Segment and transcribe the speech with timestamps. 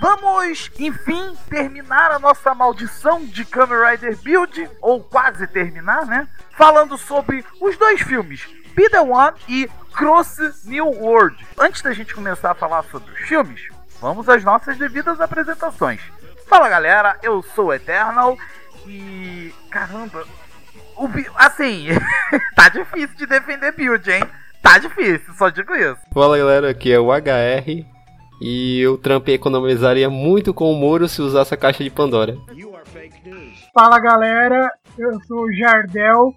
[0.00, 6.28] Vamos, enfim, terminar a nossa maldição de Kamen Rider Build, ou quase terminar, né?
[6.50, 11.46] Falando sobre os dois filmes, Be The One e Cross New World.
[11.58, 13.68] Antes da gente começar a falar sobre os filmes,
[14.00, 16.00] vamos às nossas devidas apresentações.
[16.46, 18.36] Fala galera, eu sou o Eternal
[18.86, 19.54] e.
[19.70, 20.24] Caramba,
[20.96, 21.88] o assim,
[22.54, 24.24] tá difícil de defender Build, hein?
[24.62, 25.98] Tá difícil, só digo isso.
[26.12, 27.93] Fala galera, aqui é o HR
[28.40, 32.36] e o Trump economizaria muito com o Moro se usasse a caixa de Pandora.
[33.72, 36.34] Fala galera, eu sou o Jardel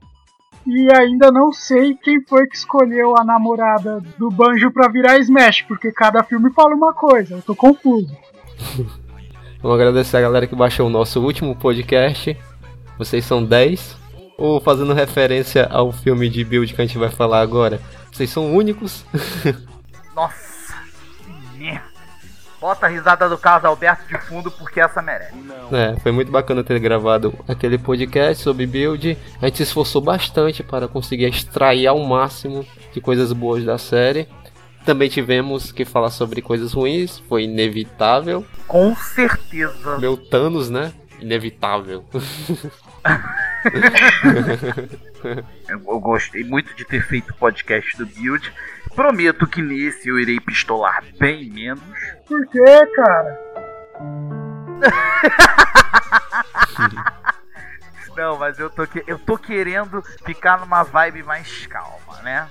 [0.65, 5.61] e ainda não sei quem foi que escolheu a namorada do Banjo pra virar Smash,
[5.61, 8.15] porque cada filme fala uma coisa, eu tô confuso.
[9.61, 12.37] Vamos agradecer a galera que baixou o nosso último podcast.
[12.97, 13.97] Vocês são 10.
[14.37, 17.81] Ou fazendo referência ao filme de build que a gente vai falar agora.
[18.11, 19.03] Vocês são únicos.
[20.15, 20.46] Nossa.
[22.59, 25.33] Bota a risada do Carlos Alberto de fundo porque essa merece.
[25.71, 29.17] É, foi muito bacana ter gravado aquele podcast sobre build.
[29.39, 34.27] A gente se esforçou bastante para conseguir extrair ao máximo de coisas boas da série.
[34.85, 38.45] Também tivemos que falar sobre coisas ruins, foi inevitável.
[38.67, 39.97] Com certeza.
[39.99, 40.93] Meu Thanos, né?
[41.19, 42.05] Inevitável.
[45.69, 48.51] Eu, eu gostei muito de ter feito o podcast do Build.
[48.97, 51.83] Prometo que nesse eu irei pistolar bem menos.
[52.27, 52.63] Por quê,
[52.95, 53.39] cara?
[58.17, 62.47] Não, mas eu tô, que- eu tô querendo ficar numa vibe mais calma, né?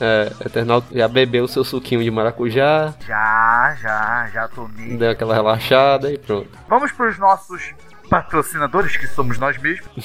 [0.00, 4.96] É, Eternal já bebeu seu suquinho de maracujá, Já, já, já tomei.
[4.96, 6.48] deu aquela relaxada e pronto.
[6.66, 7.74] Vamos pros nossos
[8.08, 9.90] patrocinadores, que somos nós mesmos.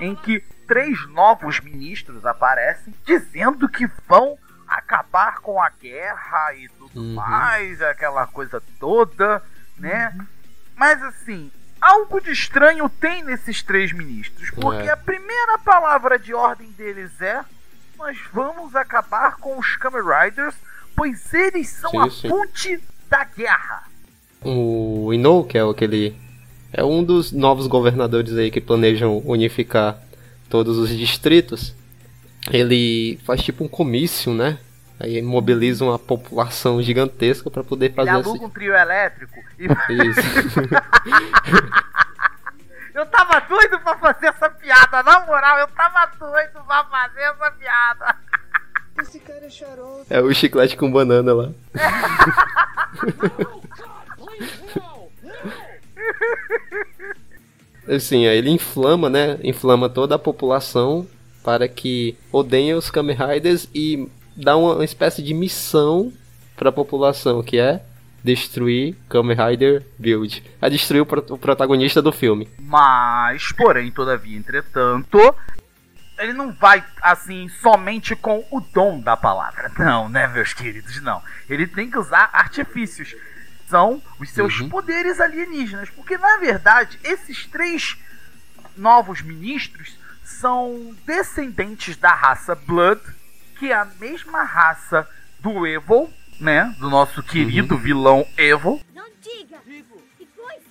[0.00, 4.36] em que três novos ministros aparecem dizendo que vão
[4.76, 7.14] acabar com a guerra e tudo Uhum.
[7.14, 9.42] mais, aquela coisa toda,
[9.78, 10.14] né?
[10.76, 14.92] Mas assim, algo de estranho tem nesses três ministros, porque É.
[14.92, 17.40] a primeira palavra de ordem deles é
[17.98, 20.54] nós vamos acabar com os Kamen Riders,
[20.96, 22.28] pois eles são Sim, a sim.
[22.28, 23.84] fonte da guerra.
[24.44, 26.16] O Inou, que é aquele.
[26.72, 29.98] É um dos novos governadores aí que planejam unificar
[30.48, 31.74] todos os distritos.
[32.50, 34.58] Ele faz tipo um comício, né?
[34.98, 40.20] Aí mobiliza uma população gigantesca para poder Ele fazer aluga um trio elétrico e esse...
[40.20, 40.60] Isso.
[42.94, 47.50] eu tava doido pra fazer essa piada, na moral, eu tava doido pra fazer essa
[47.50, 48.14] piada.
[49.00, 50.04] Esse cara é xarope.
[50.10, 51.48] É o chiclete com banana lá.
[57.88, 59.38] Assim, aí ele inflama, né?
[59.42, 61.06] Inflama toda a população
[61.42, 66.12] para que odeiem os Kamen Riders e dá uma, uma espécie de missão
[66.56, 67.82] para a população, que é
[68.22, 70.44] destruir Kamen Rider Build.
[70.60, 72.48] A destruir o, pro- o protagonista do filme.
[72.58, 75.18] Mas, porém, todavia, entretanto,
[76.18, 79.72] ele não vai assim somente com o dom da palavra.
[79.76, 81.00] Não, né, meus queridos?
[81.02, 81.20] Não.
[81.50, 83.16] Ele tem que usar artifícios.
[83.68, 84.68] São os seus Uhum.
[84.68, 85.90] poderes alienígenas.
[85.90, 87.96] Porque, na verdade, esses três
[88.76, 93.00] novos ministros são descendentes da raça Blood,
[93.58, 95.06] que é a mesma raça
[95.40, 96.10] do Evil,
[96.40, 96.74] né?
[96.78, 98.80] Do nosso querido vilão Evil.
[98.94, 99.58] Não diga!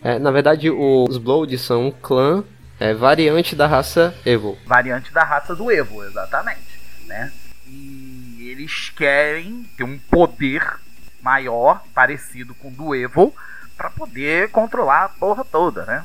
[0.03, 2.43] É, na verdade, os Blood são um clã
[2.79, 4.57] é, variante da raça Evil.
[4.65, 7.31] variante da raça do Evo, exatamente, né?
[7.67, 10.79] E eles querem ter um poder
[11.21, 13.33] maior, parecido com o do Evo,
[13.77, 16.03] pra poder controlar a porra toda, né?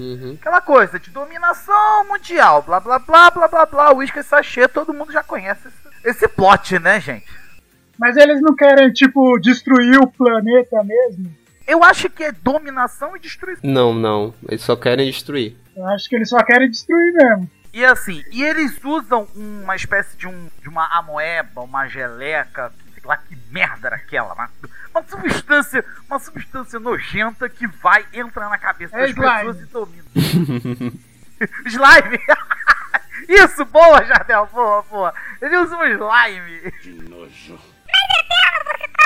[0.00, 0.36] Uhum.
[0.40, 5.12] aquela coisa de dominação mundial, blá blá blá blá blá blá, uísque sachê, todo mundo
[5.12, 7.26] já conhece esse, esse plot, né, gente?
[7.98, 11.30] Mas eles não querem, tipo, destruir o planeta mesmo?
[11.66, 13.60] Eu acho que é dominação e destruição.
[13.62, 14.34] Não, não.
[14.48, 15.54] Eles só querem destruir.
[15.76, 17.50] Eu acho que eles só querem destruir mesmo.
[17.72, 23.02] E assim, e eles usam uma espécie de, um, de uma amoeba, uma geleca, sei
[23.04, 24.50] lá que merda era aquela, uma,
[24.94, 29.32] uma substância, uma substância nojenta que vai entrar na cabeça É das slime.
[29.36, 30.04] pessoas e domina.
[31.66, 32.20] slime!
[33.28, 35.14] Isso, boa, Jardel, boa, boa.
[35.40, 36.72] Ele usa um slime.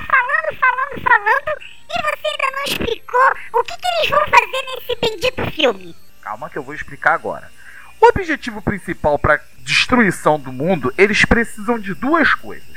[0.07, 1.59] Falando, falando, falando,
[1.89, 5.97] e você ainda não explicou o que, que eles vão fazer nesse bendito filme.
[6.23, 7.51] Calma que eu vou explicar agora.
[8.01, 12.75] O objetivo principal para destruição do mundo, eles precisam de duas coisas.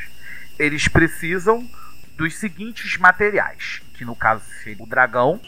[0.58, 1.68] Eles precisam
[2.18, 5.40] dos seguintes materiais, que no caso seria o dragão,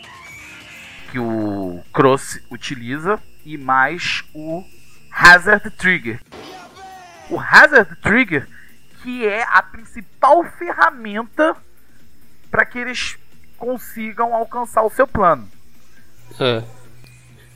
[1.11, 4.63] que o Cross utiliza, e mais o
[5.11, 6.21] Hazard Trigger.
[7.29, 8.47] O Hazard Trigger,
[9.01, 11.55] que é a principal ferramenta
[12.51, 13.17] para que eles
[13.57, 15.49] consigam alcançar o seu plano.
[16.39, 16.63] É.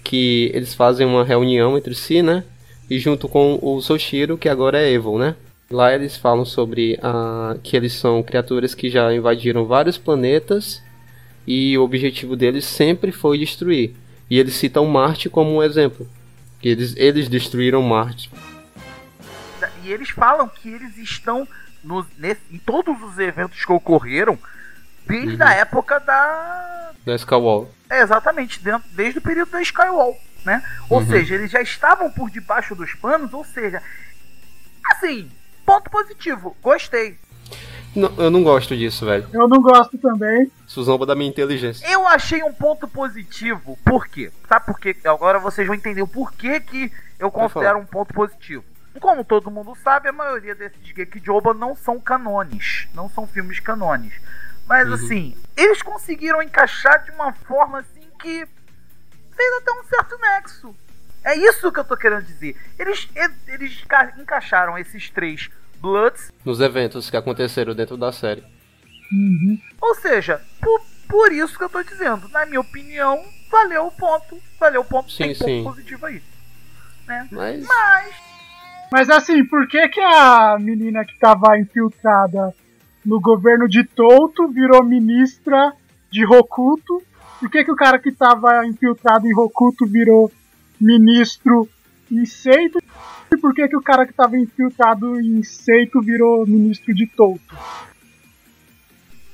[0.03, 2.43] Que eles fazem uma reunião entre si, né?
[2.89, 5.35] E junto com o Soshiro, que agora é Evil, né?
[5.73, 10.83] Lá eles falam sobre a, que eles são criaturas que já invadiram vários planetas
[11.47, 13.95] e o objetivo deles sempre foi destruir.
[14.29, 16.07] E eles citam Marte como um exemplo.
[16.59, 18.29] Que eles, eles destruíram Marte.
[19.83, 21.47] E eles falam que eles estão
[21.83, 24.37] nos, nesse- em todos os eventos que ocorreram
[25.07, 25.47] desde Uhum.
[25.47, 26.91] a época da.
[27.03, 27.69] Da Skywall.
[27.89, 30.15] É, exatamente, dentro, desde o período da Skywall,
[30.45, 30.63] né?
[30.87, 31.07] Ou Uhum.
[31.07, 33.81] seja, eles já estavam por debaixo dos panos, ou seja,
[34.85, 35.29] assim,
[35.65, 37.17] ponto positivo, gostei.
[37.95, 39.27] Não, eu não gosto disso, velho.
[39.31, 40.51] Eu não gosto também.
[40.67, 41.85] Isso zomba da minha inteligência.
[41.87, 44.31] Eu achei um ponto positivo, por quê?
[44.49, 44.95] Sabe por quê?
[45.05, 48.63] Agora vocês vão entender o porquê que eu considero um ponto positivo.
[48.99, 54.13] Como todo mundo sabe, a maioria desses Gekijoba não são canones, não são filmes canones.
[54.67, 54.93] Mas Uhum.
[54.93, 58.45] assim, eles conseguiram encaixar de uma forma assim que
[59.35, 60.75] fez até um certo nexo.
[61.23, 62.55] É isso que eu tô querendo dizer.
[62.77, 63.07] Eles,
[63.47, 65.49] eles enca- encaixaram esses três
[65.79, 68.43] Bloods Nos eventos que aconteceram dentro da série.
[69.11, 69.59] Uhum.
[69.81, 74.37] Ou seja, por, por isso que eu tô dizendo, na minha opinião, valeu o ponto.
[74.59, 75.63] Valeu o ponto, Sim, tem ponto sim.
[75.63, 76.21] positivo aí.
[77.07, 77.27] Né?
[77.31, 77.65] Mas.
[77.67, 78.15] Mas,
[78.91, 82.53] Mas assim, por que, que a menina que tava infiltrada
[83.05, 85.73] no governo de Touto virou ministra
[86.09, 87.03] de Rokuto?
[87.39, 90.31] Por que, que o cara que tava infiltrado em Rokuto virou
[90.79, 91.69] ministro
[92.11, 92.79] em Seito?
[93.33, 97.55] E por que, que o cara que tava infiltrado em Seito virou ministro de Touto?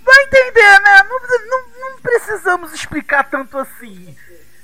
[0.02, 1.04] vai entender, né?
[1.08, 1.20] Não,
[1.50, 4.16] não- não precisamos explicar tanto assim.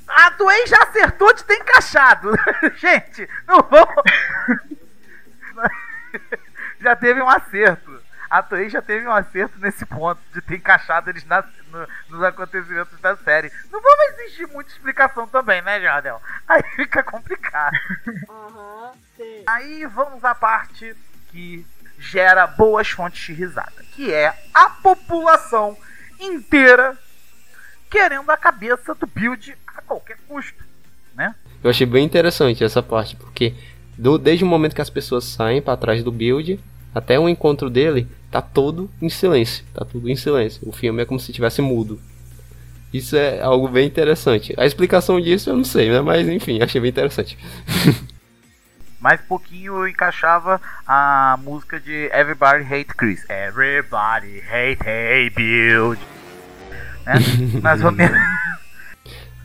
[0.07, 2.31] A Dwayne já acertou de ter encaixado.
[2.77, 3.93] Gente, não vamos.
[6.81, 7.94] já teve um acerto.
[8.37, 12.23] A Toei já teve um acerto nesse ponto de ter encaixado eles na- no- nos
[12.23, 13.51] acontecimentos da série.
[13.71, 16.21] Não vamos exigir muita explicação também, né, Jardel?
[16.47, 17.77] Aí fica complicado.
[19.47, 20.95] Aí vamos à parte
[21.31, 21.65] que
[21.97, 25.77] gera boas fontes de risada, que é a população
[26.19, 26.97] inteira
[27.89, 30.61] querendo a cabeça do Build a qualquer custo,
[31.13, 31.33] né?
[31.63, 33.55] Eu achei bem interessante essa parte, porque
[33.97, 36.59] do- desde o momento que as pessoas saem pra trás do build
[36.93, 39.63] até o encontro dele, tá todo em silêncio.
[39.73, 40.67] Tá tudo em silêncio.
[40.67, 41.97] O filme é como se tivesse mudo.
[42.93, 44.53] Isso é algo bem interessante.
[44.57, 46.01] A explicação disso eu não sei, né?
[46.01, 47.37] Mas enfim, achei bem interessante.
[48.99, 53.23] Mais pouquinho eu encaixava a música de Everybody Hate Chris.
[53.29, 56.01] Everybody Hate Hey Build.
[57.05, 57.13] Né?
[57.63, 58.17] Mais ou menos.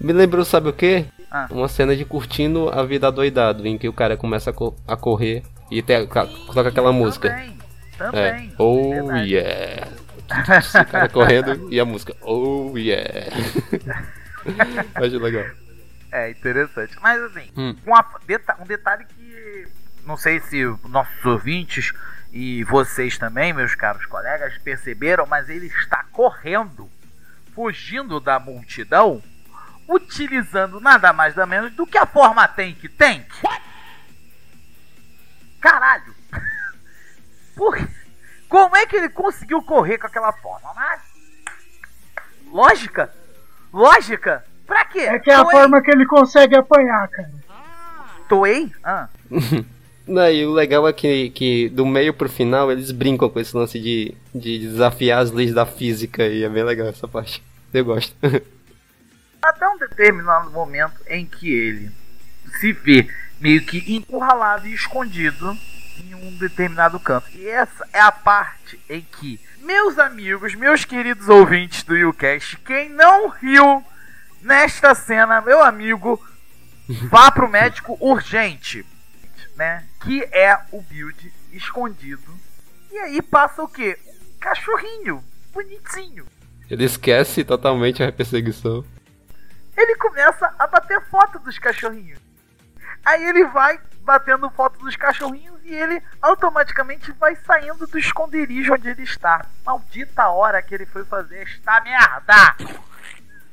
[0.01, 1.05] Me lembrou, sabe o quê?
[1.31, 1.47] Ah.
[1.51, 4.97] Uma cena de curtindo a vida doidado, em que o cara começa a, co- a
[4.97, 7.29] correr e tem, toca aquela música.
[8.07, 8.49] Também.
[8.49, 8.55] É.
[8.59, 9.35] Oh Verdade.
[9.35, 9.93] yeah.
[10.17, 12.15] O cara correndo e a música.
[12.23, 13.31] Oh yeah.
[14.95, 15.45] Acho legal.
[16.13, 16.97] É interessante.
[17.01, 17.77] Mas assim, Hum.
[17.87, 19.69] uma deta- um detalhe que
[20.07, 21.93] não sei se nossos ouvintes
[22.33, 26.89] e vocês também, meus caros colegas, perceberam, mas ele está correndo,
[27.55, 29.23] fugindo da multidão,
[29.89, 33.27] utilizando nada mais nada menos do que a forma Tank Tank.
[35.61, 36.15] Caralho!
[37.61, 37.79] Por...
[38.49, 40.73] Como é que ele conseguiu correr com aquela forma?
[40.75, 41.03] Mas...
[42.51, 43.13] Lógica?
[43.71, 44.43] Lógica?
[44.67, 45.01] Pra quê?
[45.01, 45.59] É que é a Toei?
[45.59, 47.31] forma que ele consegue apanhar, cara.
[48.31, 48.73] Toei?
[48.83, 49.09] Ah.
[50.09, 53.55] Não, e o legal é que, que do meio pro final eles brincam com esse
[53.55, 57.43] lance de, de desafiar as leis da física e é bem legal essa parte.
[57.75, 58.17] Eu gosto.
[59.43, 61.91] Até um determinado momento em que ele
[62.59, 63.07] se vê
[63.39, 65.55] meio que encurralado e escondido
[66.23, 67.29] um determinado canto.
[67.35, 72.89] E essa é a parte em que, meus amigos, meus queridos ouvintes do YouCast, quem
[72.89, 73.85] não riu
[74.43, 76.23] nesta cena, meu amigo,
[77.09, 78.85] vá pro médico urgente,
[79.57, 79.85] né?
[80.03, 82.39] Que é o build escondido.
[82.91, 83.99] E aí passa o quê?
[84.07, 86.27] Um cachorrinho bonitinho.
[86.69, 88.85] Ele esquece totalmente a perseguição.
[89.77, 92.20] ele começa a bater foto dos cachorrinhos.
[93.05, 98.89] Aí ele vai batendo foto dos cachorrinhos e ele automaticamente vai saindo do esconderijo onde
[98.89, 99.45] ele está.
[99.65, 102.57] Maldita hora que ele foi fazer esta merda!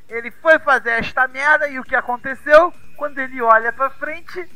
[0.09, 2.73] Ele foi fazer esta merda e o que aconteceu?
[2.95, 4.47] Quando ele olha pra frente,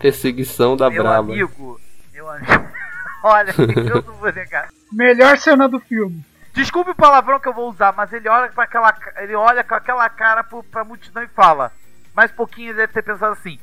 [0.00, 1.18] Perseguição da meu braba.
[1.18, 1.80] amigo,
[2.12, 2.68] meu amigo,
[3.22, 4.68] olha, eu não vou negar.
[4.90, 6.24] Melhor cena do filme.
[6.52, 9.74] Desculpe o palavrão que eu vou usar, mas ele olha para aquela, ele olha com
[9.74, 11.70] aquela cara pro, pra multidão e fala.
[12.14, 13.58] Mais pouquinho ele deve ter pensado assim: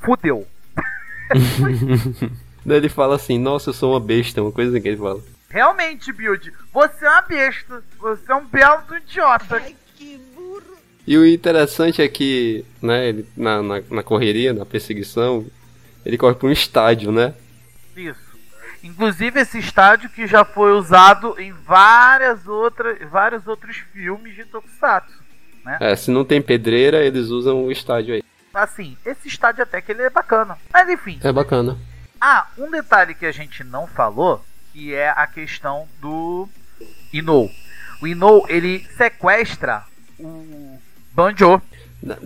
[0.00, 0.46] fudeu.
[2.64, 5.20] Daí ele fala assim, nossa, eu sou uma besta, uma coisa assim que ele fala.
[5.48, 7.82] Realmente, Build, você é uma besta.
[7.98, 9.62] Você é um belo do idiota.
[11.06, 15.46] E o interessante é que, né, ele, na, na, na correria, na perseguição,
[16.04, 17.32] ele corre pra um estádio, né?
[17.96, 18.28] Isso.
[18.84, 25.18] Inclusive esse estádio que já foi usado em várias outras, vários outros filmes de Tokusatsu.
[25.80, 28.22] É, se não tem pedreira, eles usam o estádio aí.
[28.52, 30.58] Assim, esse estádio até que ele é bacana.
[30.72, 31.18] Mas enfim.
[31.22, 31.76] É bacana.
[32.20, 36.48] Ah, um detalhe que a gente não falou, que é a questão do
[37.12, 37.48] Inou.
[38.02, 39.84] O Inou, ele sequestra
[40.18, 40.78] o
[41.12, 41.60] Banjo.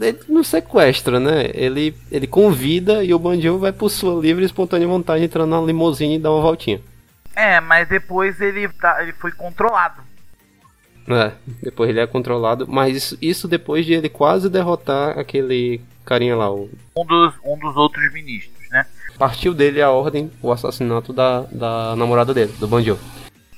[0.00, 1.50] Ele não sequestra, né?
[1.55, 5.61] Ele, ele convida e o Bandido vai por sua livre e espontânea vontade entrando na
[5.61, 6.81] limusine e dar uma voltinha.
[7.35, 10.02] É, mas depois ele, tá, ele foi controlado.
[11.09, 16.37] É, depois ele é controlado, mas isso, isso depois de ele quase derrotar aquele carinha
[16.37, 16.51] lá.
[16.51, 18.87] O, Um dos, um dos outros ministros, né?
[19.19, 22.99] partiu dele a ordem, o assassinato da, da namorada dele, do Banjo.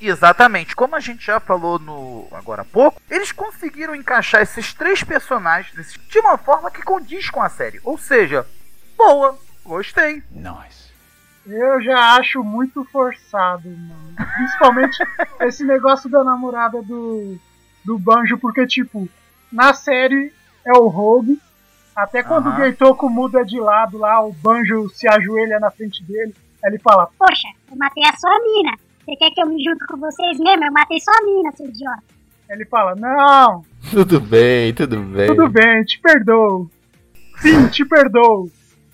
[0.01, 5.03] Exatamente, como a gente já falou no agora há pouco, eles conseguiram encaixar esses três
[5.03, 7.81] personagens de uma forma que condiz com a série.
[7.83, 8.47] Ou seja,
[8.99, 10.23] boa, gostei.
[11.47, 14.15] Eu já acho muito forçado, mano.
[14.37, 14.99] Principalmente
[15.41, 17.39] esse negócio da namorada do,
[17.85, 19.09] do Banjo, porque, tipo,
[19.53, 20.33] na série
[20.67, 21.41] é o Rogue.
[21.95, 22.57] Até quando Aham.
[22.57, 26.35] o Geitoku muda de lado lá, o Banjo se ajoelha na frente dele.
[26.65, 28.73] Aí ele fala: Poxa, eu matei a sua mina.
[29.05, 30.65] Você quer que eu me junto com vocês mesmo?
[30.65, 32.03] Eu matei sua mina, seu idiota.
[32.49, 35.27] ele fala, não, Tudo bem, tudo bem.
[35.27, 36.71] tudo bem, te perdoo.
[37.39, 38.51] Sim, te perdoo.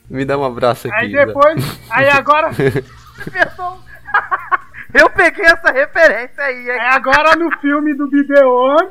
[0.09, 0.97] Me dá um abraço aqui.
[0.97, 2.51] Aí depois, aí agora.
[4.93, 6.71] Eu peguei essa referência aí, hein?
[6.81, 8.91] aí agora no filme do Bideon,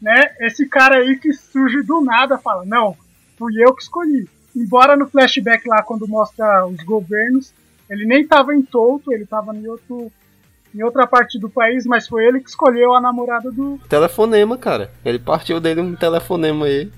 [0.00, 2.96] né, esse cara aí que surge do nada fala, não,
[3.38, 4.28] fui eu que escolhi.
[4.56, 7.52] Embora no flashback lá, quando mostra os governos,
[7.88, 10.10] ele nem tava em Touto, ele tava em, outro,
[10.74, 13.78] em outra parte do país, mas foi ele que escolheu a namorada do...
[13.88, 14.90] Telefonema, cara.
[15.04, 16.90] Ele partiu dele um telefonema aí.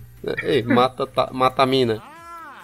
[0.43, 2.03] Ei, mata, ta- mata a mina.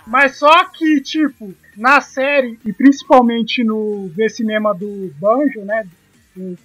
[0.07, 5.87] Mas só que, tipo, na série, e principalmente no V-Cinema do Banjo, né?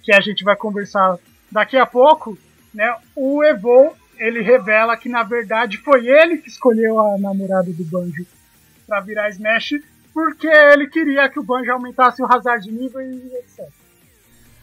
[0.02, 1.18] Que a gente vai conversar
[1.50, 2.38] daqui a pouco,
[2.72, 2.94] né?
[3.16, 8.24] O Evo, ele revela que na verdade foi ele que escolheu a namorada do Banjo
[8.86, 9.80] pra virar Smash,
[10.14, 13.68] porque ele queria que o Banjo aumentasse o hazard de nível e etc.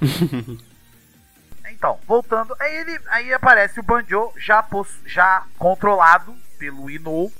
[1.71, 4.67] Então, voltando, aí ele aí aparece o Banjo já,
[5.05, 7.31] já controlado pelo Inou.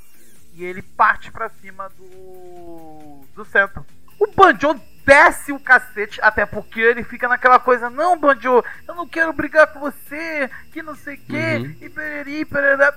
[0.53, 3.25] E ele parte pra cima do.
[3.35, 3.85] do centro.
[4.19, 4.79] O Banjo
[5.10, 9.66] desce o cacete, até porque ele fica naquela coisa, não, Banjo, eu não quero brigar
[9.68, 11.75] com você, que não sei o que, Uhum.
[11.82, 12.94] e pereri, pererá.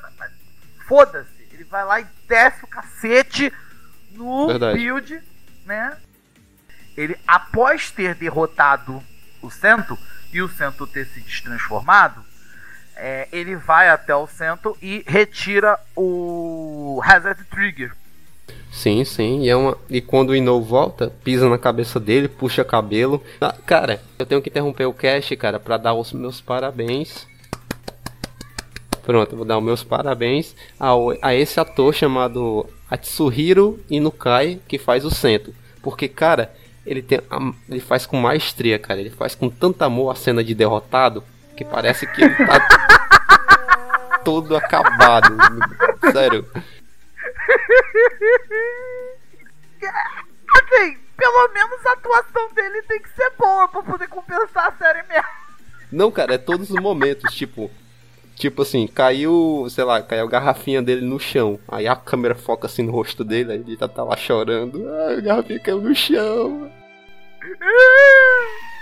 [0.87, 3.50] Foda-se, ele vai lá e desce o cacete
[4.11, 4.78] no Verdade.
[4.78, 5.23] build,
[5.64, 5.97] né?
[6.97, 9.02] Ele, após ter derrotado
[9.40, 9.99] o Cento
[10.33, 12.23] e o Cento ter se destransformado,
[12.95, 17.92] é, ele vai até o Cento e retira o Hazard Trigger.
[18.72, 19.42] Sim, sim.
[19.42, 19.76] E, é uma...
[19.90, 23.22] e quando o Inou volta, pisa na cabeça dele, puxa cabelo.
[23.40, 27.26] Ah, cara, eu tenho que interromper o cast, cara, pra dar os meus parabéns.
[29.04, 34.78] Pronto, eu vou dar os meus parabéns ao, a esse ator chamado Atsuhiro Inukai, que
[34.78, 35.52] faz o Cento.
[35.82, 36.54] Porque, cara,
[36.86, 39.00] ele, tem, a- ele faz com maestria, cara.
[39.00, 41.22] Ele faz com tanto amor a cena de derrotado
[41.56, 42.58] que parece que ele tá
[44.24, 45.36] todo acabado.
[46.12, 46.46] Sério.
[50.54, 55.02] Assim, pelo menos a atuação dele tem que ser boa pra poder compensar a série
[55.09, 55.28] mesmo.
[55.90, 57.71] Não, cara, é todos os momentos, tipo.
[58.35, 61.61] Tipo assim, caiu, sei lá, caiu a garrafinha dele no chão.
[61.68, 64.88] Aí a câmera foca assim no rosto dele, aí ele já tá lá chorando.
[65.06, 66.73] Ai, a garrafinha caiu no chão.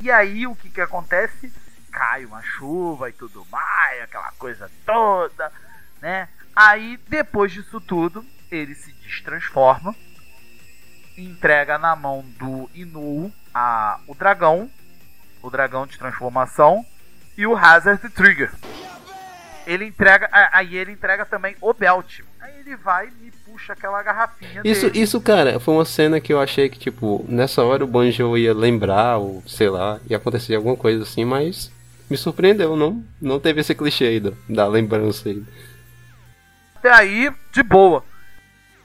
[0.00, 1.52] E aí o que que acontece?
[1.90, 5.50] Cai uma chuva e tudo mais, aquela coisa toda,
[6.02, 6.28] né?
[6.56, 9.94] Aí depois disso tudo, ele se destransforma,
[11.18, 14.70] entrega na mão do Inu a, o dragão,
[15.42, 16.84] o dragão de transformação
[17.36, 18.50] e o Hazard Trigger.
[19.66, 22.20] Ele entrega, aí ele entrega também o belt.
[22.40, 25.02] Aí ele vai e puxa aquela garrafinha Isso, dele.
[25.02, 28.54] isso, cara, foi uma cena que eu achei que, tipo, nessa hora o Banjo ia
[28.54, 31.70] lembrar, ou sei lá, ia acontecer alguma coisa assim, mas
[32.08, 33.04] me surpreendeu, não?
[33.20, 35.42] Não teve esse clichê aí da, da lembrança aí.
[36.86, 38.04] Até aí, de boa.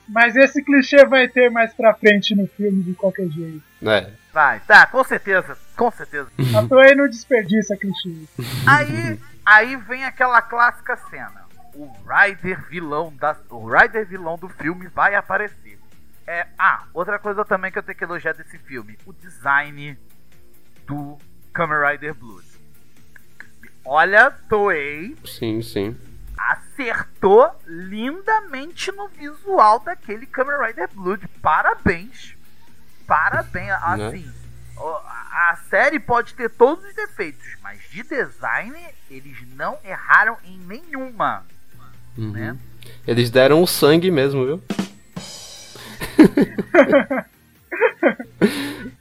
[0.08, 3.62] Mas esse clichê vai ter mais pra frente no filme de qualquer jeito.
[3.84, 6.28] É, Vai, tá, com certeza, com certeza.
[6.58, 8.26] A Toei não desperdiça clichê.
[8.66, 11.46] Aí, aí vem aquela clássica cena.
[11.76, 15.78] O Rider vilão da, o Rider vilão do filme vai aparecer.
[16.26, 19.98] É, ah, outra coisa também que eu tenho que elogiar desse filme, o design
[20.88, 21.18] do
[21.54, 22.48] Kamen Rider Blood.
[23.86, 25.96] Olha, Toei sim, sim.
[26.90, 31.28] Acertou lindamente no visual daquele Kamen Rider Blood.
[31.42, 32.36] Parabéns.
[33.06, 33.72] Parabéns.
[33.72, 34.32] Assim,
[34.78, 38.76] ó, a a série pode ter todos os defeitos, mas de design
[39.10, 41.46] eles não erraram em nenhuma.
[42.18, 42.32] Uhum.
[42.32, 42.58] Né?
[43.08, 44.62] Eles deram o sangue mesmo, viu?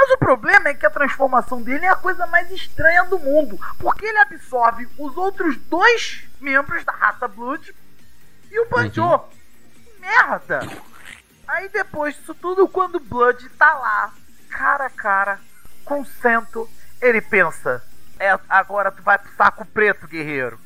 [0.00, 3.60] Mas o problema é que a transformação dele é a coisa mais estranha do mundo,
[3.78, 7.76] porque ele absorve os outros dois membros da raça Blood
[8.50, 9.04] e o Banjo.
[9.04, 9.20] Uhum.
[9.98, 10.60] Merda!
[11.46, 14.10] Aí depois disso tudo, quando o Blood tá lá,
[14.48, 15.38] cara a cara,
[15.84, 16.66] com o Cento,
[16.98, 17.84] ele pensa:
[18.18, 20.58] é, agora tu vai pro saco preto, guerreiro.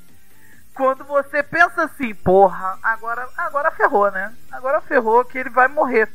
[0.75, 4.33] Quando você pensa assim, porra, agora, agora ferrou, né?
[4.53, 6.09] Agora ferrou que ele vai morrer.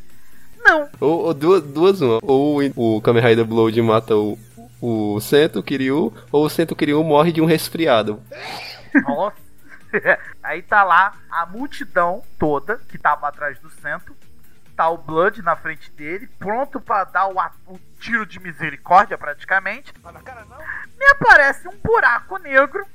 [0.63, 2.19] Não, Ou, ou duas, duas uma.
[2.21, 4.37] Ou o Kamen Rider Blood mata o,
[4.81, 8.21] o Sento Kiryu, ou o Sento Kiryu morre de um resfriado.
[9.07, 9.37] Nossa.
[10.43, 14.15] Aí tá lá a multidão toda que tava atrás do centro.
[14.75, 17.35] Tá o Blood na frente dele, pronto pra dar o,
[17.67, 19.93] o tiro de misericórdia praticamente.
[20.97, 22.85] Me aparece um buraco negro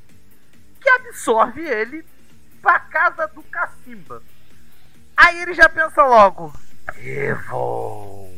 [0.80, 2.04] que absorve ele
[2.62, 4.22] pra casa do Cacimba.
[5.16, 6.52] Aí ele já pensa logo:
[6.98, 8.32] Evil.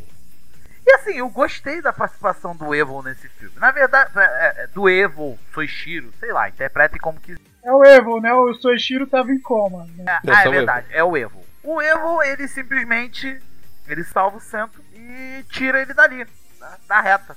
[0.87, 3.55] E assim, eu gostei da participação do Evil nesse filme.
[3.59, 7.41] Na verdade, é, é, do Evil, Soichiro, sei lá, interpretem como quiser.
[7.65, 8.33] É o Evo, né?
[8.33, 9.85] O Soichiro tava em coma.
[9.97, 10.05] Né?
[10.07, 11.45] É, É ah, é verdade, é o Evo.
[11.65, 13.43] O Evo, ele simplesmente
[13.89, 16.25] ele salva o centro e tira ele dali,
[16.61, 17.37] da, da reta.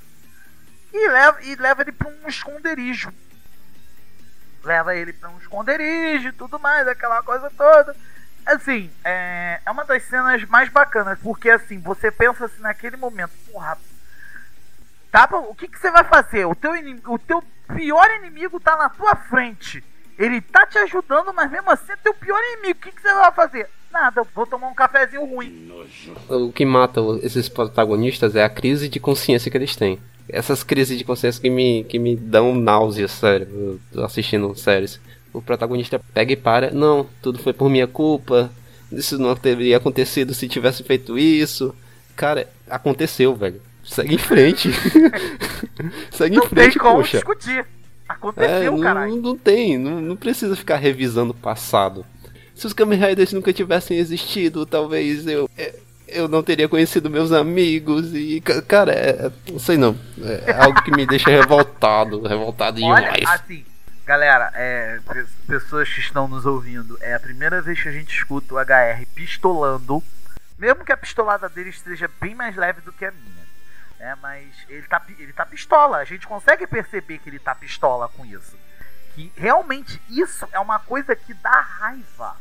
[0.93, 3.11] E leva, e leva ele pra um esconderijo.
[4.63, 7.95] Leva ele pra um esconderijo e tudo mais, aquela coisa toda.
[8.53, 13.31] Assim, é, é uma das cenas mais bacanas, porque assim, você pensa assim naquele momento,
[13.51, 13.77] porra,
[15.11, 16.45] tá, o que, que você vai fazer?
[16.45, 17.43] O teu, inim- o teu
[17.75, 19.83] pior inimigo tá na tua frente.
[20.17, 22.79] Ele tá te ajudando, mas mesmo assim é teu pior inimigo.
[22.79, 23.69] O que, que você vai fazer?
[23.91, 25.71] Nada, vou tomar um cafezinho ruim.
[26.27, 29.99] O que mata esses protagonistas é a crise de consciência que eles têm.
[30.27, 34.99] Essas crises de consciência que me, que me dão náuseas, sério, assistindo séries.
[35.33, 38.51] O protagonista pega e para, não, tudo foi por minha culpa,
[38.91, 41.73] isso não teria acontecido se tivesse feito isso.
[42.15, 43.61] Cara, aconteceu, velho.
[43.83, 44.69] Segue em frente.
[46.11, 47.17] Segue em Não tem frente, como poxa.
[47.17, 47.59] discutir.
[47.59, 47.65] É,
[48.07, 49.15] Aconteceu, não, caralho.
[49.17, 52.03] não tem, não, não precisa ficar revisando o passado.
[52.55, 55.47] se os Kamen Riders nunca tivessem existido, talvez eu.
[55.57, 55.75] É,
[56.07, 59.95] eu não teria conhecido meus amigos e, cara, é, não sei não.
[60.47, 63.39] É algo que me deixa revoltado, revoltado Olha, demais.
[63.41, 63.63] assim,
[64.13, 68.11] galera, é, pe- pessoas que estão nos ouvindo, é a primeira vez que a gente
[68.17, 70.01] escuta o HR pistolando,
[70.57, 73.45] mesmo que a pistolada dele esteja bem mais leve do que a minha.
[73.99, 74.17] né?
[74.19, 75.97] mas ele tá, ele tá pistola.
[75.97, 78.57] A gente consegue perceber que ele tá pistola com isso.
[79.13, 82.35] Que realmente isso é uma coisa que dá raiva.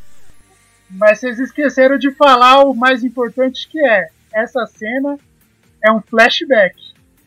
[0.89, 4.09] Mas vocês esqueceram de falar o mais importante que é.
[4.33, 5.19] Essa cena
[5.85, 6.75] é um flashback.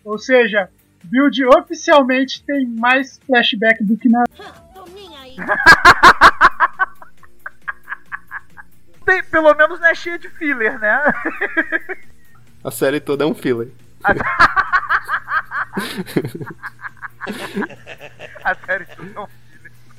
[0.03, 0.67] Ou seja,
[1.03, 4.23] Build oficialmente tem mais flashback do que na.
[9.03, 11.01] Tem, pelo menos não é cheia de filler, né?
[12.63, 13.69] A série toda é um filler.
[18.43, 18.85] a série
[19.15, 19.27] não.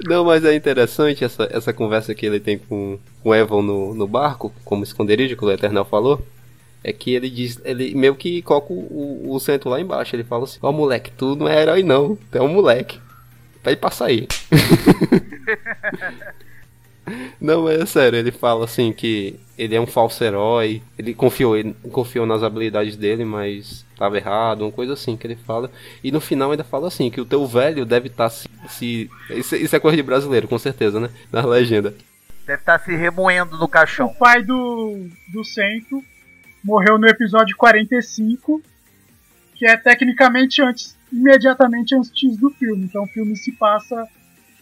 [0.04, 3.94] Não, mas é interessante essa, essa conversa que ele tem com, com o Evan no,
[3.94, 6.26] no barco, como esconderijo, que o Eternal falou.
[6.85, 10.16] É que ele diz, ele meio que coloca o, o, o centro lá embaixo.
[10.16, 13.01] Ele fala assim: Ó, moleque, tu não é herói, não, tu é um moleque.
[13.62, 14.27] Pede pra sair.
[17.40, 21.75] Não, é sério, ele fala assim que ele é um falso herói, ele confiou, ele
[21.90, 25.71] confiou nas habilidades dele, mas estava errado, uma coisa assim que ele fala.
[26.03, 29.11] E no final ainda fala assim, que o teu velho deve estar se, se.
[29.31, 31.11] Isso, isso é coisa de brasileiro, com certeza, né?
[31.33, 31.95] Na legenda.
[32.47, 34.07] Deve estar se remoendo no caixão.
[34.07, 36.03] O pai do, do Sento
[36.64, 38.62] morreu no episódio 45,
[39.55, 42.85] que é tecnicamente antes, imediatamente antes do filme.
[42.85, 44.07] Então o filme se passa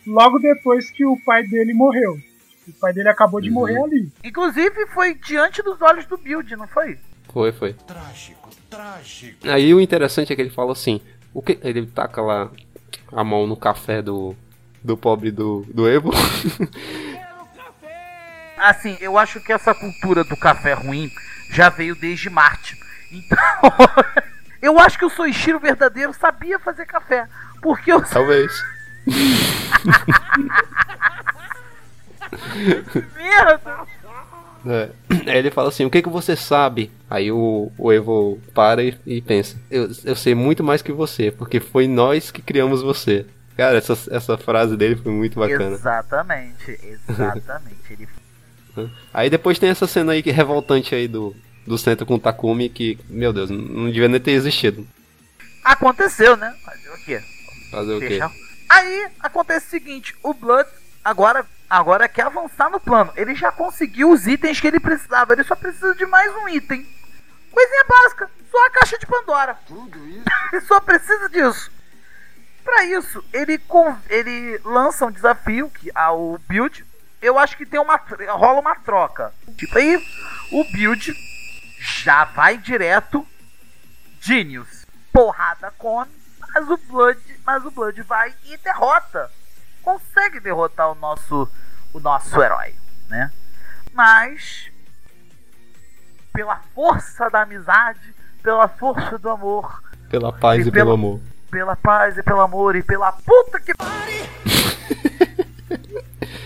[0.06, 2.18] logo depois que o pai dele morreu.
[2.68, 3.54] O pai dele acabou de Uhum.
[3.54, 4.12] morrer ali.
[4.24, 6.98] Inclusive foi diante dos olhos do Build, não foi?
[7.32, 7.72] Foi, foi.
[7.74, 9.48] Trágico, trágico.
[9.48, 11.00] Aí o interessante é que ele fala assim,
[11.34, 12.50] o que ele taca lá
[13.12, 14.34] a mão no café do
[14.82, 16.10] do pobre do do Evo.
[18.60, 21.10] Assim, eu acho que essa cultura do café ruim
[21.50, 22.78] já veio desde Marte.
[23.10, 23.38] Então,
[24.60, 27.26] eu acho que o Soichiro verdadeiro sabia fazer café.
[27.62, 28.52] Porque eu Talvez.
[33.16, 33.86] merda.
[34.66, 34.90] É.
[35.26, 36.90] Aí ele fala assim, o que que você sabe?
[37.08, 41.30] Aí o, o Evo para e, e pensa, eu, eu sei muito mais que você,
[41.30, 43.24] porque foi nós que criamos você.
[43.56, 45.74] Cara, essa, essa frase dele foi muito bacana.
[45.74, 47.90] Exatamente, exatamente.
[47.90, 48.06] Ele
[49.12, 51.34] Aí depois tem essa cena aí que é revoltante aí do,
[51.66, 54.86] do centro com o Takumi, que, meu Deus, não devia nem ter existido.
[55.64, 56.54] aconteceu, né?
[56.64, 57.20] Fazer o quê?
[57.70, 58.18] Fazer o quê?
[58.68, 60.68] Aí acontece o seguinte, o Blood
[61.04, 63.12] agora agora quer avançar no plano.
[63.16, 65.32] Ele já conseguiu os itens que ele precisava.
[65.32, 66.84] Ele só precisa de mais um item.
[67.52, 69.56] Coisinha básica, só a caixa de Pandora.
[70.52, 71.70] ele só precisa disso.
[72.64, 73.60] Pra isso, ele
[74.08, 76.84] ele lança um desafio que ao Build.
[77.20, 77.96] Eu acho que tem uma
[78.30, 79.32] rola uma troca.
[79.56, 79.96] Tipo aí,
[80.52, 81.12] o Build
[81.78, 83.26] já vai direto
[84.20, 84.86] Genius.
[85.12, 89.30] Porrada come, mas o Blood, mas o Blood vai e derrota.
[89.82, 91.48] Consegue derrotar o nosso
[91.92, 92.74] o nosso herói,
[93.08, 93.30] né?
[93.92, 94.70] Mas
[96.32, 101.20] pela força da amizade, pela força do amor, Pela paz E e, pelo- pelo amor.
[101.50, 103.72] pela paz e pelo amor e pela puta que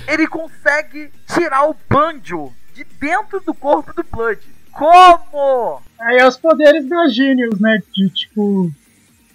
[0.06, 4.40] ele consegue tirar o Banjo de dentro do corpo do Blood.
[4.72, 5.80] Como?
[6.00, 7.78] Aí é os poderes da Genius, né?
[7.92, 8.70] De tipo.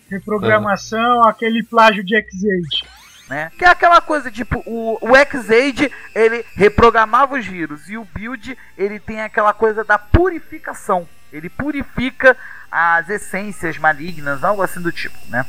[0.10, 2.84] Reprogramação, aquele plágio de X-Age.
[3.30, 3.52] né?
[3.58, 8.58] Que é aquela coisa, tipo, o, o X-Aid, ele reprogramava os vírus, e o Build,
[8.76, 11.08] ele tem aquela coisa da purificação.
[11.32, 12.36] Ele purifica
[12.72, 15.46] as essências malignas, algo assim do tipo, né?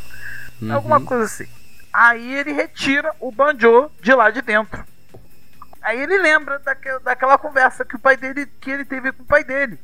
[0.70, 1.06] Alguma Uhum.
[1.06, 1.46] coisa assim.
[1.90, 4.84] Aí ele retira o Banjo de lá de dentro.
[5.82, 9.26] Aí ele lembra daque- daquela conversa que o pai dele, que ele teve com o
[9.26, 9.78] pai dele.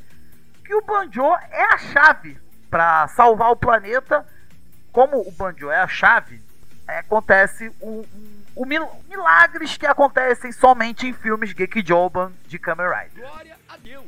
[0.65, 2.39] Que o Banjo é a chave
[2.71, 4.27] para salvar o planeta.
[4.93, 6.43] Como o Banjo é a chave,
[6.89, 12.87] aí acontece um, um- um mil- milagres que acontecem somente em filmes Gekijoban de Kamen
[12.89, 13.25] Rider.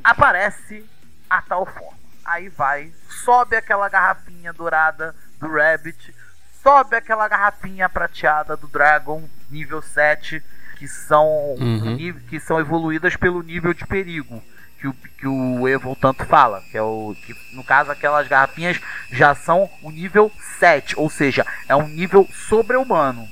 [0.03, 0.83] Aparece
[1.29, 1.97] a tal forma.
[2.25, 2.91] Aí vai,
[3.23, 6.13] sobe aquela garrafinha dourada do Rabbit,
[6.61, 10.43] sobe aquela garrafinha prateada do Dragon nível 7,
[10.79, 11.27] que são,
[11.59, 11.97] Uhum.
[12.29, 14.41] que são evoluídas pelo nível de perigo.
[14.79, 18.79] Que o, que o Evil tanto fala, que é o que no caso aquelas garrafinhas
[19.11, 23.27] já são o nível 7, ou seja, é um nível sobre-humano.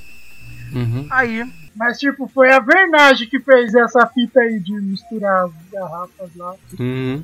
[0.73, 1.07] Uhum.
[1.09, 6.35] Aí, Mas, tipo, foi a Vernage que fez essa fita aí de misturar as garrafas
[6.35, 6.53] lá.
[6.77, 7.23] Uhum.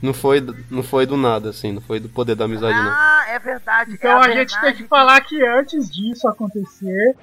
[0.00, 2.90] Não foi, não foi do nada, assim, não foi do poder da amizade, não.
[2.92, 3.92] ah, é verdade.
[3.94, 7.16] Então é a gente tem que falar que antes disso acontecer,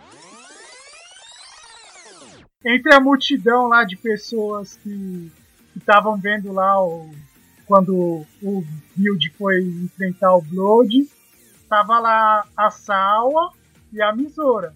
[2.65, 5.31] entre a multidão lá de pessoas que
[5.75, 7.09] estavam vendo lá o,
[7.65, 8.63] quando o
[8.95, 11.09] Build foi enfrentar o Blood,
[11.69, 13.51] tava lá a Sawa
[13.91, 14.73] e a Misora.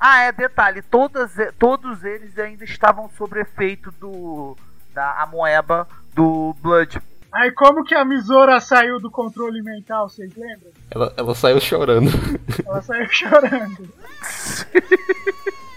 [0.00, 4.56] Ah, é, detalhe, todas, todos eles ainda estavam sob efeito do
[4.92, 7.00] da amoeba do Blood.
[7.32, 10.70] Aí como que a Misora saiu do controle mental, vocês lembram?
[10.90, 12.10] Ela, ela saiu chorando.
[12.66, 13.88] Ela saiu chorando.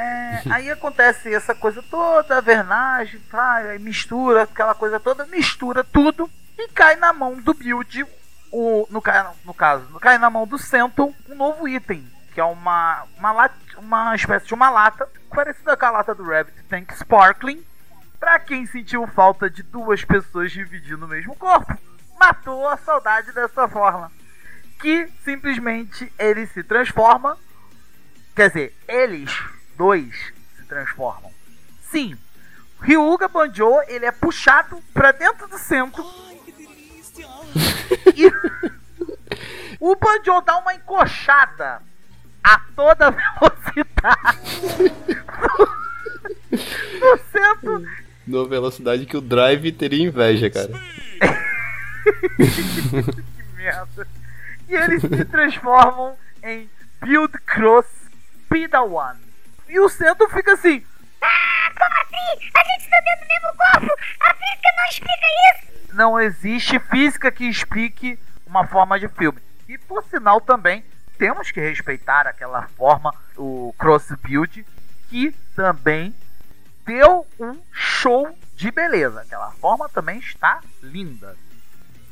[0.00, 6.30] É, aí acontece essa coisa toda, a vernagem, aí mistura, aquela coisa toda, mistura tudo
[6.58, 8.04] e cai na mão do build,
[8.50, 9.02] o, no,
[9.44, 13.52] no caso, cai na mão do Cento um novo item, que é uma, uma, lat,
[13.76, 17.64] uma espécie de uma lata, parecida com a lata do Rabbit Tank Sparkling,
[18.20, 21.74] Pra quem sentiu falta de duas pessoas dividindo o mesmo corpo,
[22.18, 24.12] matou a saudade dessa forma.
[24.78, 27.38] Que simplesmente ele se transforma.
[28.36, 29.32] Quer dizer, eles
[29.80, 30.14] dois
[30.58, 31.32] se transformam.
[31.90, 32.14] Sim,
[32.82, 36.04] Ryuga Banjo ele é puxado pra dentro do centro.
[38.14, 38.30] e
[39.80, 41.80] o Banjo dá uma encoxada
[42.44, 44.92] a toda velocidade
[47.00, 47.86] no centro
[48.26, 50.72] numa velocidade que o Drive teria inveja, cara.
[52.36, 53.16] que
[53.56, 54.06] merda.
[54.68, 56.68] E eles se transformam em
[57.00, 57.86] Build Cross
[58.92, 59.29] One.
[59.70, 60.84] E o centro fica assim.
[61.22, 62.50] Ah, como assim?
[62.54, 64.00] A gente tá dentro do mesmo corpo!
[64.20, 65.94] A física não explica isso!
[65.94, 69.40] Não existe física que explique uma forma de filme.
[69.68, 70.84] E por sinal também
[71.16, 74.66] temos que respeitar aquela forma, o cross build,
[75.08, 76.12] que também
[76.84, 79.20] deu um show de beleza.
[79.20, 81.36] Aquela forma também está linda.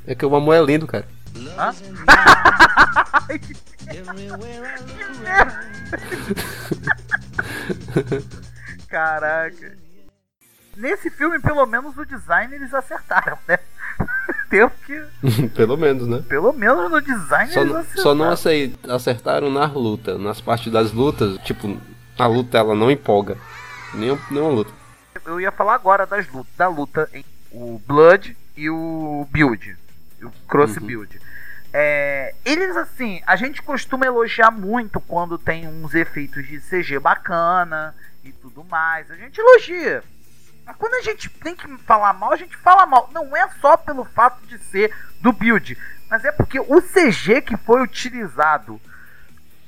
[0.07, 1.09] É que o Mamu é lindo, cara.
[1.57, 1.75] Hã?
[8.89, 9.77] Caraca.
[10.77, 13.59] Nesse filme, pelo menos o design eles acertaram, né?
[14.49, 15.03] Temos que.
[15.55, 16.23] pelo menos, né?
[16.29, 18.03] Pelo menos no design só, eles acertaram.
[18.03, 20.21] Só não acertaram nas lutas.
[20.21, 21.81] Nas partes das lutas, tipo,
[22.19, 23.37] a luta ela não empolga.
[23.93, 24.73] Nem, nenhuma luta.
[25.27, 29.77] Eu ia falar agora das lutas, da luta em o Blood e o Build.
[30.23, 30.87] O Cross uhum.
[30.87, 31.21] Build.
[31.73, 37.95] É, eles assim, a gente costuma elogiar muito quando tem uns efeitos de CG bacana
[38.25, 39.11] e tudo mais.
[39.11, 40.03] A gente elogia.
[40.65, 43.11] Mas quando a gente tem que falar mal, a gente fala mal.
[43.13, 45.77] Não é só pelo fato de ser do build,
[46.11, 48.81] mas é porque o CG que foi utilizado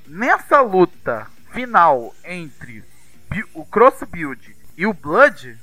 [0.07, 2.85] nessa luta final entre
[3.55, 5.57] o Cross Build e o Blood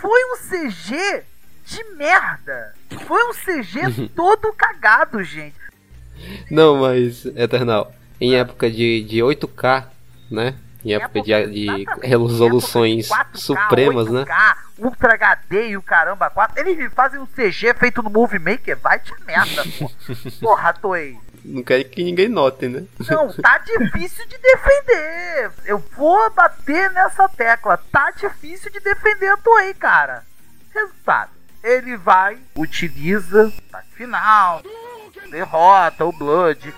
[0.00, 1.24] foi um CG
[1.66, 2.74] de merda.
[3.06, 5.56] Foi um CG todo cagado, gente.
[6.50, 9.86] Não, mas, Eternal, em época de, de 8K,
[10.30, 10.54] né?
[10.84, 14.54] Em época, época de, de resoluções 4K, supremas, 8K, né?
[14.78, 16.60] Ultra HD e o caramba 4.
[16.60, 19.90] Eles fazem um CG feito no Movie Maker, vai de merda, pô.
[20.40, 21.18] Porra, Toei.
[21.44, 22.84] Não quer que ninguém note, né?
[23.08, 25.50] Não, tá difícil de defender.
[25.64, 27.78] Eu vou bater nessa tecla.
[27.90, 30.24] Tá difícil de defender a Toei, cara.
[30.74, 31.35] Resultado.
[31.66, 34.62] Ele vai, utiliza, tá final,
[35.28, 36.72] derrota o Blood,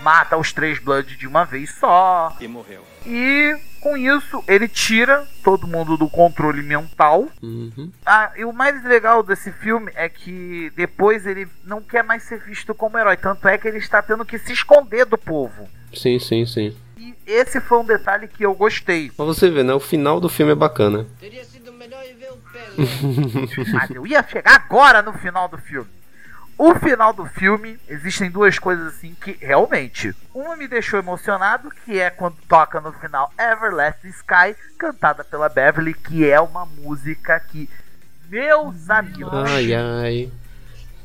[0.00, 2.32] mata os três Blood de uma vez só.
[2.40, 2.84] E morreu.
[3.04, 7.26] E com isso, ele tira todo mundo do controle mental.
[7.42, 7.90] Uhum.
[8.06, 12.38] Ah, e o mais legal desse filme é que depois ele não quer mais ser
[12.38, 13.16] visto como herói.
[13.16, 15.68] Tanto é que ele está tendo que se esconder do povo.
[15.92, 16.76] Sim, sim, sim.
[16.96, 19.10] E esse foi um detalhe que eu gostei.
[19.10, 19.74] Pra você ver, né?
[19.74, 21.08] O final do filme é bacana.
[21.18, 21.42] Teria
[23.72, 25.90] Mas eu ia chegar agora no final do filme.
[26.58, 30.14] O final do filme, existem duas coisas assim que realmente.
[30.34, 35.94] Uma me deixou emocionado, que é quando toca no final Everlasting Sky, cantada pela Beverly,
[35.94, 37.68] que é uma música que
[38.28, 39.50] meus amigos.
[39.50, 40.32] Ai ai.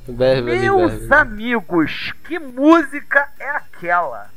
[0.08, 1.14] Beverly, meus Beverly.
[1.14, 4.30] amigos, que música é aquela?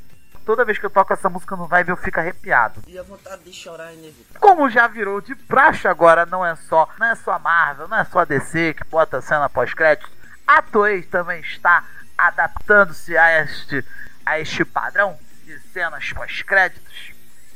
[0.50, 2.82] Toda vez que eu toco essa música no Vibe eu fico arrepiado.
[2.88, 4.40] E a vontade de chorar é inevitável.
[4.40, 7.96] Como já virou de praxe agora, não é só, não é só a Marvel, não
[7.96, 10.10] é só a DC que bota cena pós-crédito
[10.50, 11.84] a Toei também está
[12.18, 13.84] adaptando-se a este,
[14.26, 17.12] a este padrão de cenas pós-créditos.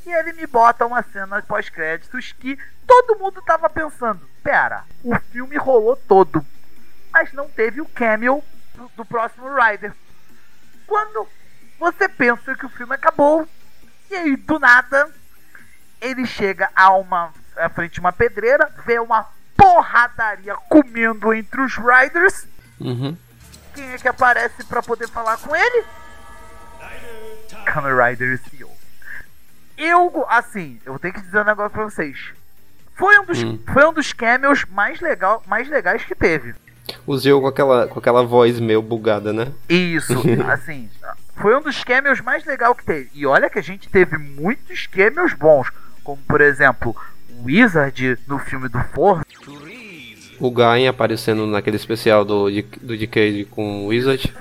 [0.07, 5.57] E ele me bota uma cena pós-créditos que todo mundo estava pensando: pera, o filme
[5.57, 6.47] rolou todo,
[7.13, 8.45] mas não teve o cameo
[8.77, 9.93] do, do próximo Rider.
[10.87, 11.29] Quando
[11.92, 13.47] você pensa que o filme acabou,
[14.11, 15.09] e aí do nada
[16.01, 21.77] ele chega a uma à frente de uma pedreira, vê uma porradaria comendo entre os
[21.77, 22.47] Riders
[22.81, 23.16] Uhum.
[23.75, 25.85] Quem é que aparece para poder falar com ele?
[27.64, 28.70] Kamen Rider Steel.
[29.77, 32.33] Eu, assim, eu tenho que dizer um negócio pra vocês.
[32.97, 33.59] Foi um dos, Hum.
[33.73, 36.55] foi um dos cameos mais, legal, mais legais que teve.
[37.07, 39.53] O Zio com aquela, com aquela voz meio bugada, né?
[39.68, 40.12] Isso,
[40.53, 40.88] assim,
[41.37, 43.11] foi um dos cameos mais legais que teve.
[43.14, 45.68] E olha que a gente teve muitos cameos bons,
[46.03, 46.97] como por exemplo,
[47.31, 49.25] o Wizard no filme do Forno.
[50.40, 52.47] O Gain aparecendo naquele especial do,
[52.83, 54.33] do Decade com o Wizard.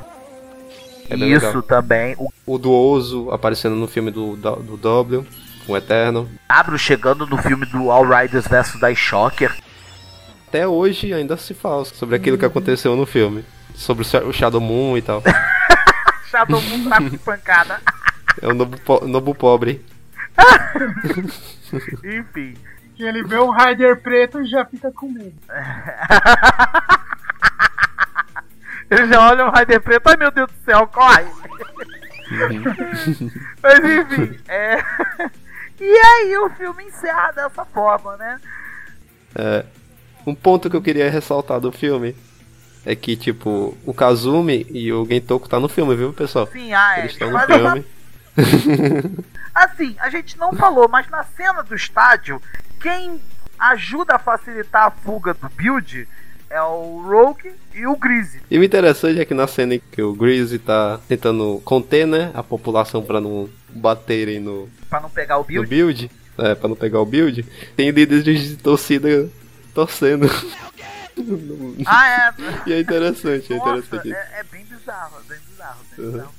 [1.10, 1.62] É Isso legal.
[1.63, 2.15] também.
[2.17, 5.25] O O Duoso aparecendo no filme do, do, W,
[5.65, 6.29] com o Eterno.
[6.49, 9.53] Abro chegando no filme do All Riders vs Die Shocker.
[10.47, 13.43] Até hoje ainda se fala sobre aquilo que aconteceu no filme.
[13.75, 15.23] Sobre o Shadow Moon e tal.
[16.34, 17.80] Shadow Moon tá com pancada.
[18.41, 19.86] É o Nobu, po- Nobu Pobre.
[22.04, 22.58] Enfim.
[22.96, 25.36] Que ele vê um Rider preto e já fica com medo.
[28.89, 31.26] Ele já olha o Rider preto, ai meu Deus do céu, corre!
[33.62, 34.84] Mas enfim, é.
[35.80, 38.39] E aí o filme encerra dessa forma, né?
[39.36, 39.65] É,
[40.26, 42.15] um ponto que eu queria ressaltar do filme
[42.86, 46.48] é que, tipo, o Kazumi e o Gentoku tá no filme, viu, pessoal?
[46.52, 47.00] Sim, ah, é.
[47.02, 47.86] Eles estão no Mas, filme.
[49.54, 52.41] Assim, a gente não falou, mas na cena do estádio,
[52.82, 53.22] quem
[53.60, 56.08] ajuda a facilitar a fuga do build
[56.50, 58.41] é o Rogue e o Greasy.
[58.50, 62.32] E o interessante é que na cena em que o Greasy tá tentando conter, né,
[62.34, 65.67] a população pra não baterem no, Pra não pegar o no build.
[65.67, 69.30] build, é, pra não pegar o build, tem líderes de torcida
[69.74, 70.28] torcendo.
[71.86, 72.34] Ah,
[72.65, 72.69] é.
[72.69, 74.08] e é interessante, é Nossa, interessante.
[74.10, 74.15] isso.
[74.17, 76.12] é, é bem bizarro, é bem bizarro, bem Uhum.
[76.13, 76.32] bizarro.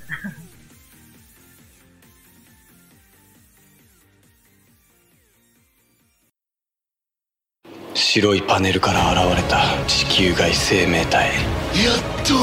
[7.94, 12.34] 白いパネルから現れた地球外生命体やっと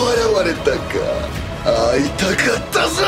[0.42, 3.04] 現れたか会いたかったぞ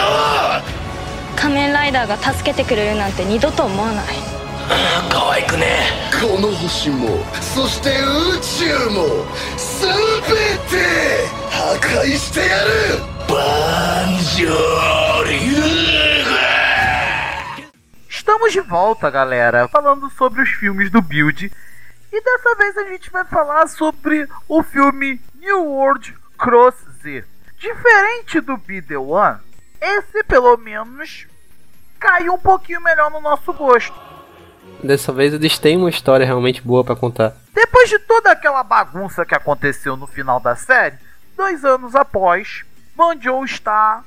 [1.35, 4.05] 仮面ライダーが助けてくれるなんて二度と思わない
[5.10, 5.66] 可愛くね
[6.20, 9.24] この星もそして宇宙も
[9.56, 9.88] 全
[10.68, 12.70] て破壊してやる
[13.28, 15.88] バンジョーリ
[18.08, 21.50] Estamos de volta, galera, falando sobre os filmes do Build.
[22.12, 27.24] E dessa vez a gente vai falar sobre o filme New World Cross Z.
[27.58, 29.38] Diferente do Be The One,
[29.80, 31.26] esse pelo menos
[31.98, 34.01] caiu um pouquinho melhor no nosso gosto.
[34.83, 37.35] Dessa vez eles têm uma história realmente boa pra contar.
[37.53, 40.97] Depois de toda aquela bagunça que aconteceu no final da série,
[41.37, 42.63] dois anos após,
[42.95, 44.03] Banjo está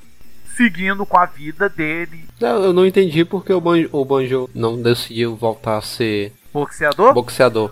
[0.57, 2.25] seguindo com a vida dele.
[2.41, 7.13] Eu eu não entendi porque o Banjo, o Banjo não decidiu voltar a ser Boxeador?
[7.13, 7.71] boxeador.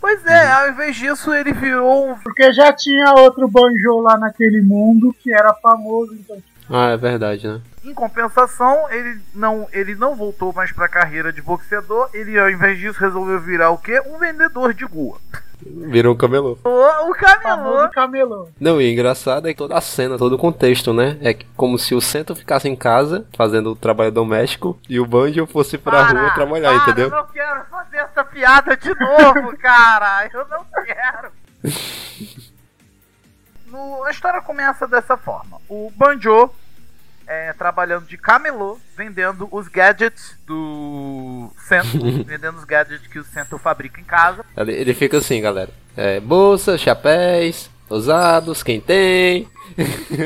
[0.00, 4.62] Pois é, ao invés disso ele virou um Porque já tinha outro banjo lá naquele
[4.62, 6.36] mundo que era famoso, então
[6.68, 7.60] Ah, é verdade, né?
[7.84, 12.78] Em compensação, ele não, ele não voltou mais pra carreira de boxeador, ele ao invés
[12.78, 14.02] disso resolveu virar o quê?
[14.06, 15.18] Um vendedor de rua.
[15.64, 16.58] Virou um camelô.
[16.64, 17.42] O, o camelô.
[17.42, 18.48] famoso camelô.
[18.60, 21.16] Não, e engraçado é que toda a cena, todo o contexto, né?
[21.22, 25.06] É que como se o Sento ficasse em casa, fazendo o trabalho doméstico, e o
[25.06, 27.08] Banjo fosse pra Para, rua trabalhar, para, entendeu?
[27.08, 30.28] Eu não quero fazer essa piada de novo, cara.
[30.32, 31.30] Eu não quero.
[33.76, 35.58] No- a história começa dessa forma.
[35.68, 36.50] O Banjo
[37.26, 43.58] é, trabalhando de camelô, vendendo os gadgets do Centro, vendendo os gadgets que o Centro
[43.58, 44.44] fabrica em casa.
[44.56, 45.70] Ele, ele fica assim, galera.
[45.96, 49.46] É, bolsa, chapéus, usados, quem tem.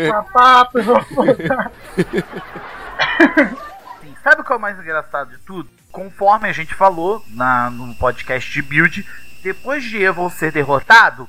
[0.08, 1.72] Sapato, roupa.
[4.00, 5.68] Sim, sabe o que é o mais engraçado de tudo?
[5.90, 9.04] Conforme a gente falou na, no podcast de Build,
[9.42, 11.28] depois de Evil ser derrotado,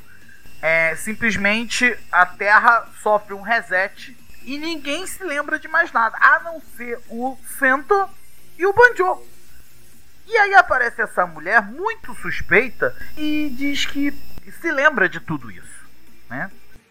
[0.61, 6.39] é, simplesmente a Terra sofre um reset e ninguém se lembra de mais nada, a
[6.43, 8.09] não ser o Sento
[8.57, 9.21] e o Banjo.
[10.27, 14.11] E aí aparece essa mulher muito suspeita e diz que
[14.61, 15.85] se lembra de tudo isso,
[16.29, 16.49] né?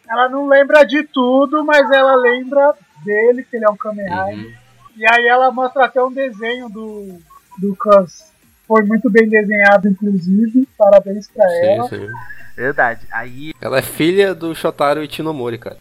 [0.08, 4.58] Ela não lembra de tudo, mas ela lembra dele, que ele é um Kamen Rider.
[4.96, 7.18] E aí ela mostra até um desenho do,
[7.58, 8.29] do Cus.
[8.70, 10.68] Foi muito bem desenhado, inclusive.
[10.78, 11.88] Parabéns pra ela.
[11.88, 12.08] Sim, sim.
[12.54, 13.04] Verdade.
[13.10, 15.76] Aí Ela é filha do Shotaro Itinomori, cara.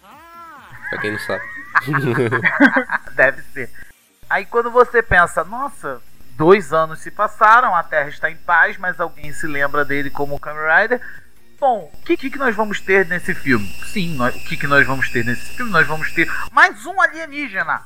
[0.89, 1.43] Pra quem não sabe.
[3.15, 3.69] Deve ser.
[4.27, 6.01] Aí quando você pensa, nossa,
[6.35, 10.39] dois anos se passaram, a Terra está em paz, mas alguém se lembra dele como
[10.39, 10.99] Kamen Rider.
[11.59, 13.67] Bom, o que, que, que nós vamos ter nesse filme?
[13.93, 15.71] Sim, nós- o que, que nós vamos ter nesse filme?
[15.71, 17.81] Nós vamos ter mais um alienígena.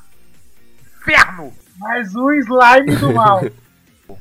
[1.02, 1.54] Inferno!
[1.78, 3.42] Mais um slime do mal.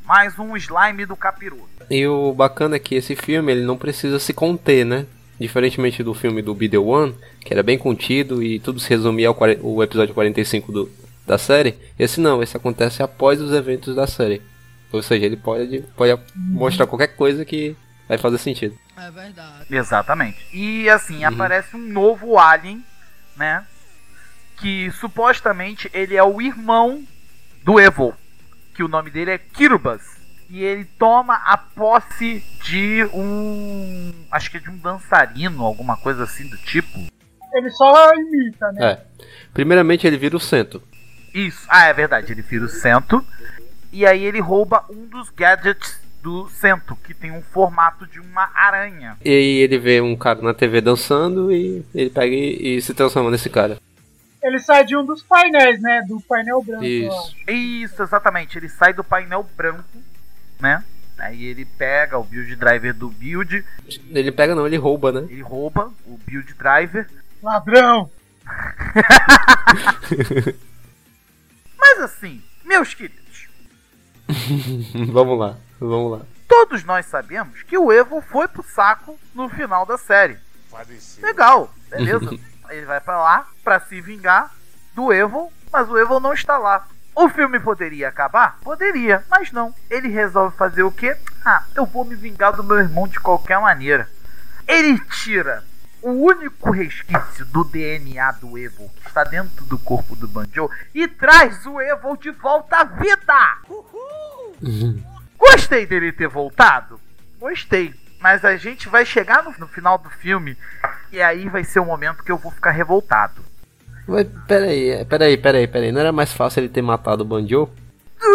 [0.05, 1.69] Mais um slime do capiroto.
[1.91, 5.07] E o bacana é que esse filme ele não precisa se conter, né?
[5.39, 9.29] Diferentemente do filme do Be The One, que era bem contido e tudo se resumia
[9.29, 10.91] ao o episódio 45 do,
[11.27, 14.43] da série, esse não, esse acontece após os eventos da série.
[14.93, 17.75] Ou seja, ele pode, pode mostrar qualquer coisa que
[18.09, 18.77] vai fazer sentido.
[18.97, 19.65] É verdade.
[19.71, 20.39] Exatamente.
[20.53, 21.29] E assim, Uhum.
[21.33, 22.85] aparece um novo alien,
[23.37, 23.65] né?
[24.59, 27.03] Que supostamente ele é o irmão
[27.65, 28.13] do Evil.
[28.75, 30.03] Que o nome dele é Kirubas.
[30.49, 34.13] E ele toma a posse de um.
[34.31, 36.99] Acho que é de um dançarino, alguma coisa assim do tipo.
[37.55, 38.93] Ele só imita, né?
[38.93, 39.27] É.
[39.55, 40.83] Primeiramente ele vira o centro.
[41.35, 41.67] Isso.
[41.69, 42.33] Ah, é verdade.
[42.33, 43.25] Ele vira o cento.
[43.93, 48.49] E aí ele rouba um dos gadgets do cento, que tem um formato de uma
[48.55, 49.17] aranha.
[49.25, 52.95] E aí ele vê um cara na TV dançando e ele pega e, e se
[52.95, 53.77] transforma nesse cara.
[54.43, 56.03] Ele sai de um dos painéis, né?
[56.09, 56.85] Do painel branco.
[56.85, 57.37] Isso.
[57.49, 57.51] ó.
[57.51, 58.59] Isso, exatamente.
[58.59, 59.85] Ele sai do painel branco,
[60.61, 60.83] né?
[61.19, 63.65] Aí ele pega o build driver do build,
[64.11, 65.21] Ele pega não, ele rouba, né?
[65.31, 67.09] ele rouba o build driver.
[67.41, 68.11] Ladrão!
[71.79, 73.49] Mas assim, meus queridos,
[75.13, 76.25] vamos lá, vamos lá.
[76.49, 80.39] todos nós sabemos que o Evo foi pro saco no final da série.
[81.21, 82.31] Legal, beleza?
[82.75, 84.51] ele vai pra lá pra se vingar
[84.95, 86.87] do Evo, mas o Evo não está lá.
[87.15, 88.59] O filme poderia acabar?
[88.63, 89.75] Poderia, mas não.
[89.91, 91.17] Ele resolve fazer o quê?
[91.45, 94.09] Ah, eu vou me vingar do meu irmão de qualquer maneira.
[94.67, 95.63] Ele tira
[96.01, 101.07] o único resquício do DNA do Evo que está dentro do corpo do Banjo e
[101.07, 103.59] traz o Evo de volta à vida!
[105.39, 107.01] Gostei dele ter voltado?
[107.39, 107.95] Gostei.
[108.23, 110.57] Mas a gente vai chegar no, no final do filme
[111.11, 113.45] e aí vai ser o momento que eu vou ficar revoltado.
[114.07, 115.91] Mas peraí, é, peraí, peraí, peraí.
[115.91, 117.69] Não era mais fácil ele ter matado o Banjo?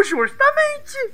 [0.04, 1.14] Justamente!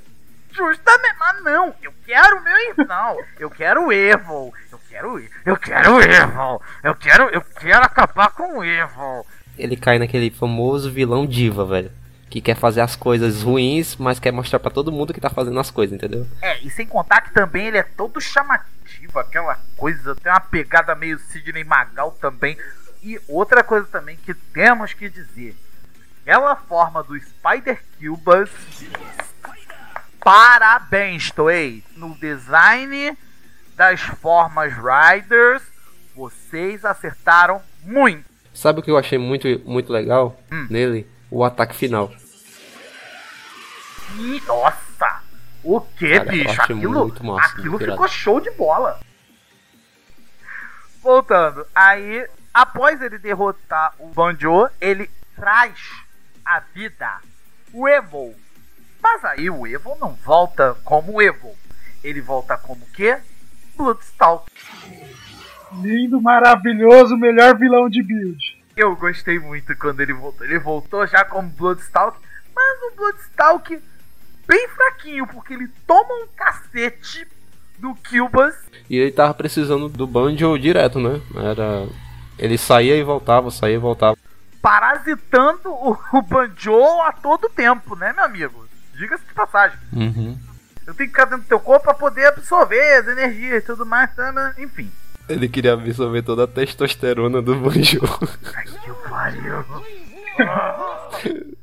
[0.50, 1.16] Justamente!
[1.20, 1.72] Mas não!
[1.80, 3.18] Eu quero o meu irmão!
[3.38, 4.52] Eu quero o Evo!
[4.72, 6.62] Eu quero o Eu quero o Evo!
[6.82, 9.24] Eu quero, eu quero acabar com o Evo!
[9.56, 11.92] Ele cai naquele famoso vilão diva, velho.
[12.34, 15.60] Que quer fazer as coisas ruins, mas quer mostrar pra todo mundo que tá fazendo
[15.60, 16.26] as coisas, entendeu?
[16.42, 20.96] É, e sem contar que também ele é todo chamativo, aquela coisa, tem uma pegada
[20.96, 22.58] meio Sidney Magal também.
[23.04, 25.56] E outra coisa também que temos que dizer:
[26.22, 28.50] aquela forma do Spider Cubas.
[30.18, 31.84] Parabéns, Toei!
[31.96, 33.16] No design
[33.76, 35.62] das formas Riders,
[36.16, 38.24] vocês acertaram muito.
[38.52, 40.66] Sabe o que eu achei muito, muito legal Hum.
[40.68, 41.06] nele?
[41.30, 42.12] O ataque final.
[44.46, 45.22] Nossa!
[45.62, 46.60] O que, bicho?
[46.60, 49.00] Aquilo, muito massa, aquilo ficou show de bola.
[51.02, 55.74] Voltando, aí, após ele derrotar o Banjo, ele traz
[56.44, 57.18] à vida
[57.72, 58.34] o Evil.
[59.02, 61.54] Mas aí o Evil não volta como Evil.
[62.02, 63.18] Ele volta como o quê?
[63.76, 64.50] Bloodstalk.
[65.80, 68.62] Lindo, maravilhoso, melhor vilão de build.
[68.76, 70.46] Eu gostei muito quando ele voltou.
[70.46, 72.18] Ele voltou já como Bloodstalk,
[72.54, 73.82] mas um Bloodstalk
[74.46, 77.26] bem fraquinho, porque ele toma um cacete
[77.78, 78.54] do Cubas.
[78.88, 81.20] E ele tava precisando do Banjo direto, né?
[81.36, 81.86] Era.
[82.38, 84.16] Ele saía e voltava, saía e voltava.
[84.60, 88.66] Parasitando o, o Banjo a todo tempo, né, meu amigo?
[88.94, 89.78] Diga-se de passagem.
[89.92, 90.38] Uhum.
[90.86, 93.86] Eu tenho que ficar dentro do teu corpo pra poder absorver as energias e tudo
[93.86, 94.54] mais, tá, né?
[94.58, 94.90] enfim.
[95.28, 98.00] Ele queria absorver toda a testosterona do Banjo.
[98.54, 99.64] Ai, que pariu.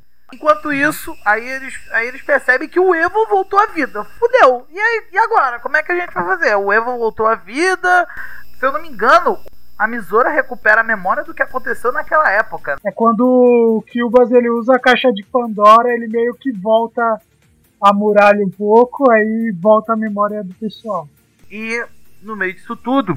[0.42, 4.02] Enquanto isso, aí eles, aí eles percebem que o Evo voltou à vida.
[4.02, 4.66] Fudeu.
[4.72, 5.60] E aí, e agora?
[5.60, 6.56] Como é que a gente vai fazer?
[6.56, 8.08] O Evo voltou à vida.
[8.58, 9.38] Se eu não me engano,
[9.78, 12.76] a Misora recupera a memória do que aconteceu naquela época.
[12.84, 17.22] É quando o Cubas ele usa a caixa de Pandora, ele meio que volta
[17.80, 21.08] a muralha um pouco, aí volta a memória do pessoal.
[21.48, 21.86] E
[22.20, 23.16] no meio disso tudo,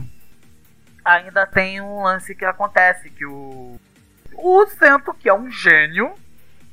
[1.03, 3.79] ainda tem um lance que acontece, que o.
[4.35, 6.13] O Cento, que é um gênio,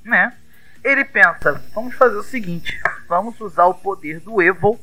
[0.05, 0.37] né?
[0.85, 4.79] Ele pensa, vamos fazer o seguinte, vamos usar o poder do Evil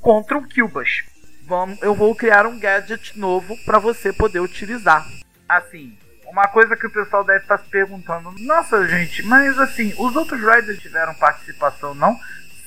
[0.00, 1.02] contra o Cubas.
[1.46, 5.06] Vamos, eu vou criar um gadget novo para você poder utilizar.
[5.48, 5.96] Assim,
[6.26, 10.38] uma coisa que o pessoal deve estar se perguntando, nossa gente, mas assim, os outros
[10.40, 12.14] Riders tiveram participação não?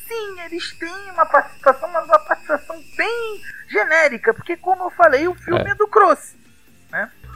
[0.08, 5.36] Sim, eles têm uma participação, mas uma participação bem genérica, porque como eu falei, o
[5.36, 5.76] filme é, É.
[5.76, 6.36] do Cross.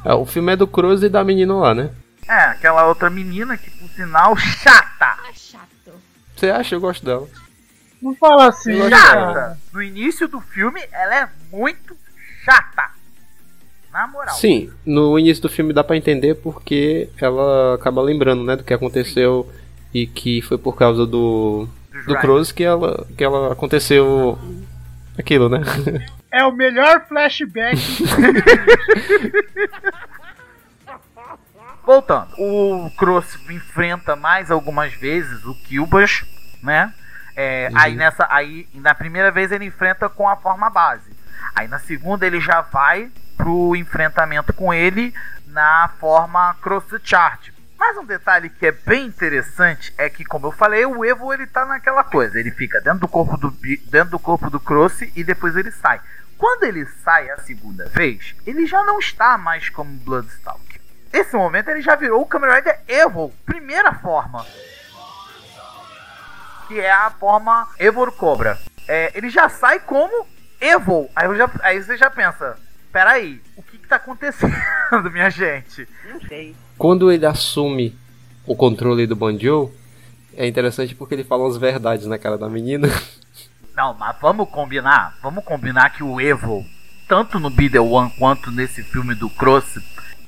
[0.04, 1.92] É, o filme é do Cruz e da menina lá, né?
[2.28, 5.18] É, aquela outra menina que, por sinal, chata.
[6.36, 6.76] Você acha?
[6.76, 7.28] Eu gosto dela.
[8.02, 8.90] Não fala assim.
[8.90, 9.58] Chata.
[9.72, 11.96] No início do filme, ela é muito
[12.44, 12.90] chata.
[13.92, 14.36] Na moral.
[14.36, 18.74] Sim, no início do filme dá pra entender porque ela acaba lembrando, né, do que
[18.74, 19.50] aconteceu
[19.94, 21.68] e que foi por causa do
[22.06, 22.16] do.
[22.18, 24.38] Cruz que ela que ela aconteceu
[25.18, 25.62] aquilo, né?
[26.30, 27.78] É o melhor flashback.
[31.86, 36.26] Voltando, o Cross enfrenta mais algumas vezes o Cubas,
[36.64, 36.94] né?
[37.36, 37.78] É, Uhum.
[37.78, 38.28] Aí nessa.
[38.30, 41.12] Aí na primeira vez ele enfrenta com a forma base.
[41.54, 45.14] Aí na segunda ele já vai pro enfrentamento com ele
[45.48, 47.54] na forma cross charge.
[47.78, 51.46] Mas um detalhe que é bem interessante é que, como eu falei, o Evo ele
[51.46, 52.40] tá naquela coisa.
[52.40, 53.52] Ele fica dentro do corpo do
[53.92, 56.00] dentro do corpo do Cross e depois ele sai.
[56.38, 60.65] Quando ele sai a segunda vez, ele já não está mais como Bloodstalker.
[61.16, 64.46] Nesse momento ele já virou o Kamen Rider Evo, primeira forma.
[66.68, 68.60] Que é a forma Evo Cobra.
[68.86, 70.28] É, ele já sai como
[70.60, 71.10] Evo.
[71.16, 72.58] Aí, eu já, aí você já pensa,
[72.92, 74.54] peraí, o que, que tá acontecendo,
[75.10, 75.88] minha gente?
[76.12, 76.54] Não sei.
[76.78, 77.98] Quando ele assume
[78.46, 79.74] o controle do Banjo,
[80.36, 82.90] é interessante porque ele fala umas verdades na cara da menina.
[83.74, 85.18] Não, mas vamos combinar.
[85.24, 86.66] Vamos combinar que o Evo,
[87.08, 89.80] tanto no Be The One quanto nesse filme do Cross,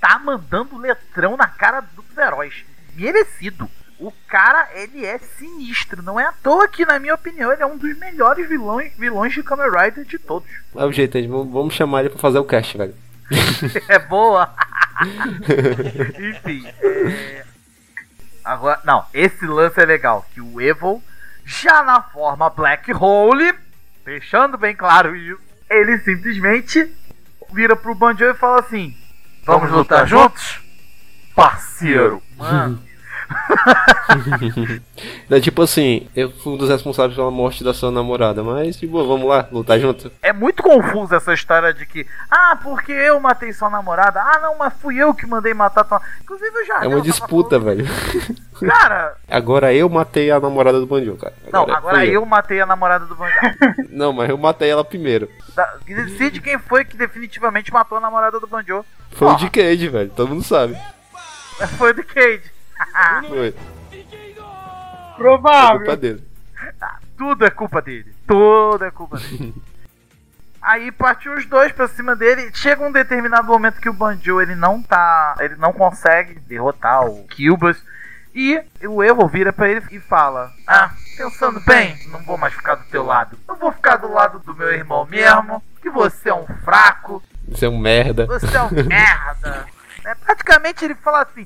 [0.07, 2.65] tá mandando letrão na cara dos heróis.
[2.95, 3.69] Merecido.
[3.99, 6.01] O cara, ele é sinistro.
[6.01, 9.33] Não é à toa que, na minha opinião, ele é um dos melhores vilões, vilões
[9.33, 10.47] de Kamen Rider de todos.
[10.75, 12.95] É o jeito, vamos chamar ele pra fazer o cast, velho.
[13.89, 14.53] é boa.
[16.17, 16.65] Enfim.
[16.65, 17.43] é,
[18.45, 20.25] Agora, não, esse lance é legal.
[20.33, 21.03] Que o Evil,
[21.43, 23.53] já na forma Black Hole,
[24.05, 26.89] deixando bem claro isso, ele simplesmente
[27.51, 28.95] vira pro Banjo e fala assim:
[29.47, 30.59] Vamos, lutar, juntos?
[31.33, 32.21] Parceiro.
[32.37, 32.83] Mano.
[35.29, 38.87] É tipo assim, eu fui um dos responsáveis pela morte da sua namorada, mas de
[38.87, 40.09] boa, vamos lá, lutar junto.
[40.21, 44.21] É muito confuso essa história de que, ah, porque eu matei sua namorada.
[44.21, 46.01] Ah, não, mas fui eu que mandei matar tua.
[46.21, 46.83] Inclusive eu já.
[46.83, 47.85] É uma disputa, velho.
[48.65, 51.33] Cara, Agora eu matei a namorada do Banjo, cara.
[51.51, 53.35] não, agora fui eu matei a namorada do Banjo.
[53.89, 55.27] Não, mas eu matei ela primeiro.
[55.55, 58.85] Da- Decide quem foi que definitivamente matou a namorada do Banjo.
[59.11, 60.09] Foi o de Cage, velho.
[60.15, 60.77] Todo mundo sabe.
[61.77, 62.03] Foi o de
[63.27, 63.55] Foi.
[63.93, 65.77] É Provável.
[65.79, 66.23] culpa dele.
[67.17, 68.15] Tudo é culpa dele.
[68.27, 69.53] Tudo é culpa dele.
[70.61, 72.51] Aí partiu os dois pra cima dele.
[72.53, 75.35] Chega um determinado momento que o Banjo ele não tá.
[75.39, 77.81] Ele não consegue derrotar o Kilbas.
[78.35, 82.75] E o Evo vira pra ele e fala: Ah, pensando bem, não vou mais ficar
[82.75, 83.37] do teu lado.
[83.47, 85.63] Eu vou ficar do lado do meu irmão mesmo.
[85.81, 87.23] Que você é um fraco.
[87.47, 88.25] Você é um merda.
[88.27, 89.65] Você é um merda.
[90.05, 91.45] É, praticamente ele fala assim: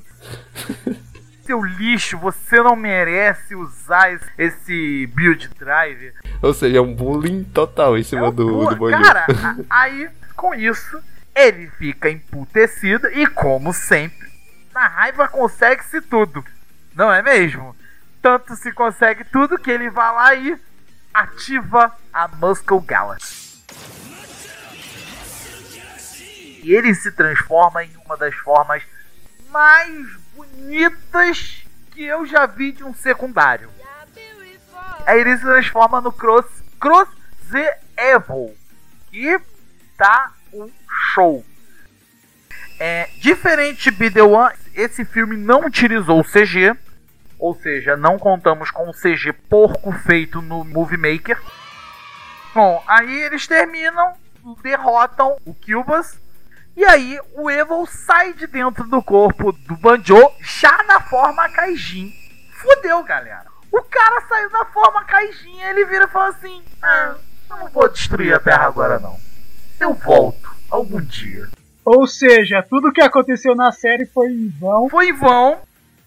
[1.42, 6.12] Seu lixo, você não merece usar esse, build drive.
[6.40, 8.90] Ou seja, é um bullying total em cima do, Pô, do.
[8.90, 9.26] Cara,
[9.68, 11.02] aí com isso
[11.34, 14.30] ele fica emputecido e, como sempre,
[14.72, 16.44] na raiva consegue-se tudo.
[16.94, 17.74] Não é mesmo?
[18.20, 20.56] Tanto se consegue tudo que ele vai lá e
[21.12, 23.62] ativa a Muscle Galaxy.
[26.62, 28.82] E ele se transforma em uma das formas
[29.50, 30.21] mais
[30.52, 33.70] bonitas que eu já vi de um secundário.
[35.06, 36.46] Aí ele se transforma no Cross,
[36.78, 37.08] Cross
[37.50, 38.54] The Evil.
[39.10, 39.38] Que
[39.96, 40.70] tá um
[41.12, 41.44] show.
[42.78, 46.74] É, diferente de The One, esse filme não utilizou o CG.
[47.38, 51.40] Ou seja, não contamos com o CG porco feito no Movie Maker.
[52.54, 54.14] Bom, aí eles terminam,
[54.62, 56.21] derrotam o Cubas.
[56.76, 62.10] E aí o Evil sai de dentro do corpo do Banjo já na forma Kaijin.
[62.54, 63.46] Fudeu, galera.
[63.70, 67.14] O cara saiu na forma Kaijin e ele vira e fala assim: Ah,
[67.50, 69.18] eu não vou destruir a Terra agora não.
[69.78, 71.48] Eu volto algum dia.
[71.84, 74.88] Ou seja, tudo que aconteceu na série foi em vão.
[74.88, 75.60] Foi em vão.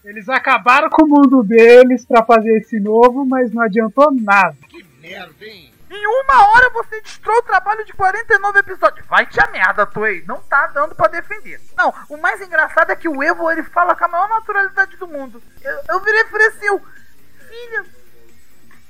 [0.03, 4.55] Eles acabaram com o mundo deles pra fazer esse novo, mas não adiantou nada.
[5.95, 9.07] Em uma hora você destrói o trabalho de 49 episódios.
[9.07, 10.25] Vai te a merda, Toei.
[10.27, 11.61] Não tá dando pra defender.
[11.77, 15.07] Não, o mais engraçado é que o Evo ele fala com a maior naturalidade do
[15.07, 15.41] mundo.
[15.61, 16.81] Eu, eu virei e falei assim,
[17.47, 17.85] filha,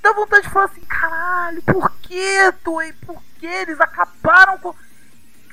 [0.01, 2.91] dá vontade de falar assim, caralho, por que, Toei?
[2.93, 4.74] Por que eles acabaram com.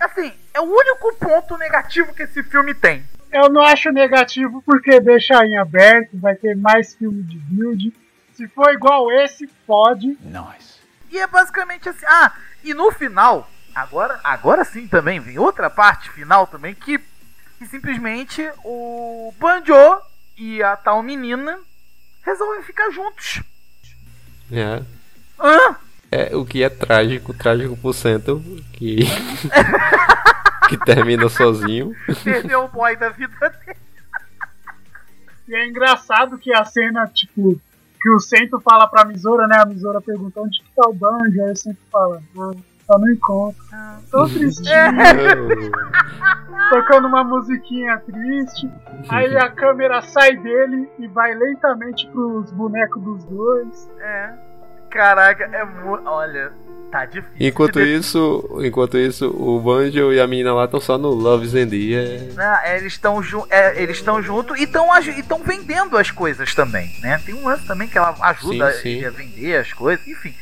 [0.01, 3.05] Assim, é o único ponto negativo que esse filme tem.
[3.31, 7.93] Eu não acho negativo porque deixa em aberto, vai ter mais filme de build.
[8.33, 10.17] Se for igual esse, pode.
[11.13, 12.07] E é basicamente assim.
[12.07, 12.33] Ah,
[12.65, 16.99] e no final, agora, agora sim também vem outra parte final também que,
[17.59, 20.01] que simplesmente o Banjo
[20.39, 21.59] e a tal menina
[22.25, 23.43] resolvem ficar juntos.
[24.51, 24.83] É.
[25.39, 25.77] Hã?
[26.11, 28.43] É, o que é trágico, trágico por cento,
[28.73, 29.01] que.
[30.69, 31.95] que termina sozinho.
[32.25, 33.79] Perdeu o boy da vida dele.
[35.49, 37.61] E é engraçado que a cena, tipo,
[38.03, 39.59] que o Sento fala pra Misora, né?
[39.59, 42.51] A Misora pergunta onde que tá o Banjo, aí o Sento fala, ah,
[42.87, 43.63] tá no encontro.
[44.11, 44.75] Tô tristinho.
[46.71, 48.69] Tocando uma musiquinha triste.
[49.09, 53.91] Aí a câmera sai dele e vai lentamente pros bonecos dos dois.
[54.01, 54.33] É.
[54.91, 56.07] Caraca, é muito.
[56.07, 56.53] Olha,
[56.93, 57.35] tá difícil.
[57.41, 61.13] Enquanto isso, enquanto isso, o Banjo e a menina lá estão só no
[62.37, 62.75] é...
[62.75, 67.21] é, eles estão é, eles estão junto e estão vendendo as coisas também, né?
[67.25, 69.05] Tem um lance também que ela ajuda sim, sim.
[69.05, 70.35] a vender as coisas, enfim.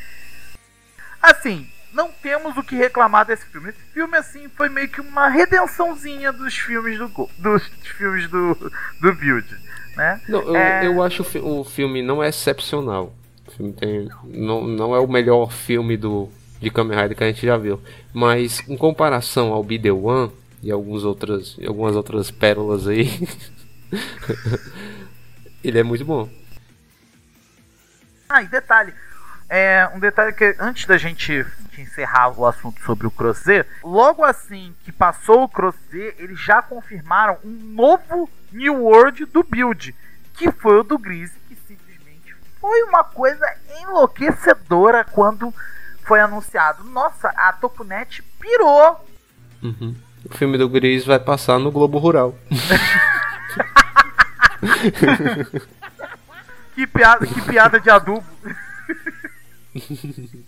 [1.23, 3.69] Assim, não temos o que reclamar desse filme.
[3.69, 7.65] Esse filme, assim, foi meio que uma redençãozinha dos filmes do dos
[7.97, 8.55] filmes do,
[9.01, 9.47] do Build,
[9.97, 10.21] né?
[10.29, 10.87] Não, eu, é...
[10.87, 13.15] eu acho o filme não é excepcional.
[13.47, 16.31] O filme tem, não, não é o melhor filme do,
[16.61, 17.83] de Kamen Rider que a gente já viu.
[18.13, 20.33] Mas, em comparação ao The One
[20.63, 23.09] e algumas outras, algumas outras pérolas aí,
[25.65, 26.29] ele é muito bom.
[28.29, 28.95] Ah, e detalhe,
[29.49, 31.45] é, um detalhe que antes da gente
[31.77, 37.39] encerrar o assunto sobre o Crozet, logo assim que passou o Crozet, eles já confirmaram
[37.45, 39.95] um novo New World do Build,
[40.35, 43.47] que foi o do Grise, que simplesmente foi uma coisa
[43.81, 45.53] enlouquecedora quando
[46.11, 46.83] foi anunciado.
[46.83, 49.07] Nossa, a Tokunet pirou.
[49.63, 49.95] Uhum.
[50.25, 52.35] O filme do Gris vai passar no Globo Rural.
[56.75, 58.27] que piada, que piada de adubo.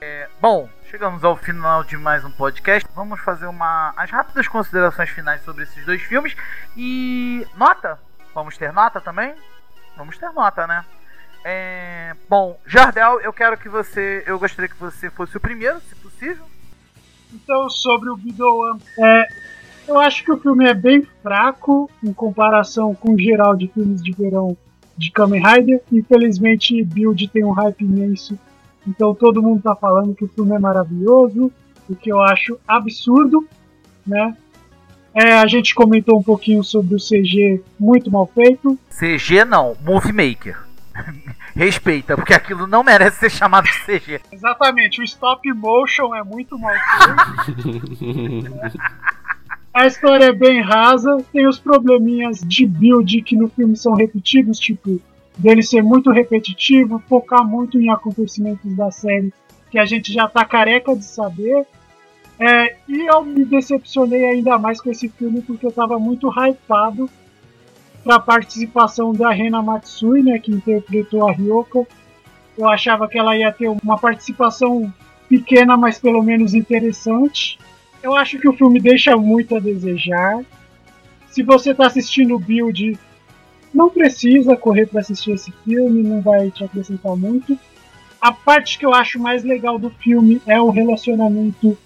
[0.00, 2.88] é, bom, chegamos ao final de mais um podcast.
[2.94, 6.36] Vamos fazer uma as rápidas considerações finais sobre esses dois filmes
[6.76, 7.98] e nota.
[8.32, 9.34] Vamos ter nota também?
[9.96, 10.84] Vamos ter nota, né?
[11.44, 15.94] É, bom, Jardel, eu quero que você, eu gostaria que você fosse o primeiro, se
[15.96, 16.44] possível.
[17.32, 19.28] Então, sobre o Bidoan, é,
[19.86, 24.02] eu acho que o filme é bem fraco em comparação com o geral de filmes
[24.02, 24.56] de verão
[24.96, 25.80] de Kamen Rider.
[25.92, 28.38] Infelizmente, Build tem um hype imenso,
[28.86, 31.52] então todo mundo tá falando que o filme é maravilhoso,
[31.88, 33.46] o que eu acho absurdo,
[34.06, 34.36] né?
[35.14, 38.78] É, a gente comentou um pouquinho sobre o CG muito mal feito.
[38.90, 40.67] CG não, Movie Maker.
[41.54, 44.20] Respeita, porque aquilo não merece ser chamado de CG.
[44.30, 46.74] Exatamente, o stop motion é muito mal
[47.44, 48.52] feito.
[49.74, 54.58] A história é bem rasa, tem os probleminhas de build que no filme são repetidos,
[54.58, 55.00] tipo,
[55.36, 59.32] dele ser muito repetitivo, focar muito em acontecimentos da série
[59.70, 61.66] que a gente já tá careca de saber.
[62.40, 67.08] É, e eu me decepcionei ainda mais com esse filme porque eu tava muito hypado
[68.02, 71.86] para a participação da Rena Matsui, né, que interpretou a Ryoko.
[72.56, 74.92] Eu achava que ela ia ter uma participação
[75.28, 77.58] pequena, mas pelo menos interessante.
[78.02, 80.40] Eu acho que o filme deixa muito a desejar.
[81.30, 82.98] Se você está assistindo o Build,
[83.72, 87.58] não precisa correr para assistir esse filme, não vai te acrescentar muito.
[88.20, 91.76] A parte que eu acho mais legal do filme é o relacionamento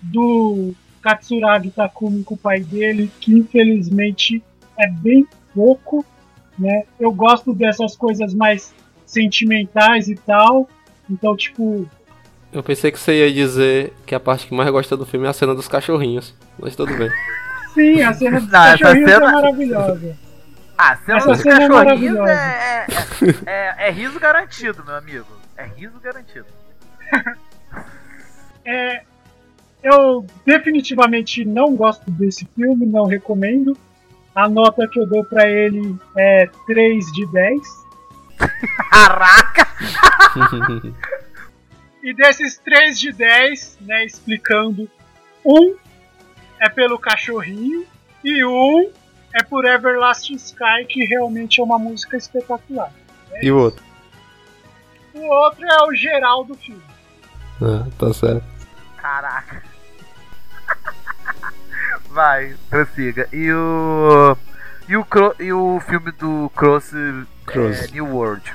[0.00, 0.72] do
[1.02, 4.42] Katsuragi Takumi com o pai dele, que infelizmente
[4.82, 6.04] é bem pouco,
[6.58, 6.84] né?
[6.98, 8.74] Eu gosto dessas coisas mais
[9.06, 10.68] sentimentais e tal.
[11.08, 11.88] Então, tipo,
[12.52, 15.30] eu pensei que você ia dizer que a parte que mais gosta do filme é
[15.30, 17.10] a cena dos cachorrinhos, mas tudo bem.
[17.72, 19.28] Sim, a cena dos Não, cachorrinhos cena...
[19.28, 20.18] é maravilhosa.
[20.76, 22.86] Ah, a cena essa dos cena é cachorrinhos é,
[23.46, 25.26] é, é, é, riso garantido, meu amigo.
[25.56, 26.46] É riso garantido.
[28.66, 29.02] é,
[29.82, 33.74] eu definitivamente não gosto desse filme, não recomendo.
[34.34, 37.60] A nota que eu dou pra ele é 3 de 10.
[38.90, 39.68] Caraca!
[42.02, 44.90] E desses 3 de 10, né, explicando,
[45.44, 45.76] um
[46.60, 47.86] é pelo cachorrinho
[48.24, 48.90] e um
[49.34, 52.92] é por Everlasting Sky, que realmente é uma música espetacular.
[53.32, 53.84] É e o outro?
[55.14, 56.82] O outro é o geral do filme.
[57.60, 58.44] Ah, tá certo.
[58.96, 59.62] Caraca.
[62.12, 63.26] Vai, prossiga.
[63.32, 64.36] E o.
[64.86, 65.06] E o,
[65.40, 66.92] e o filme do Cross,
[67.46, 67.88] Cross.
[67.88, 68.52] É, New World?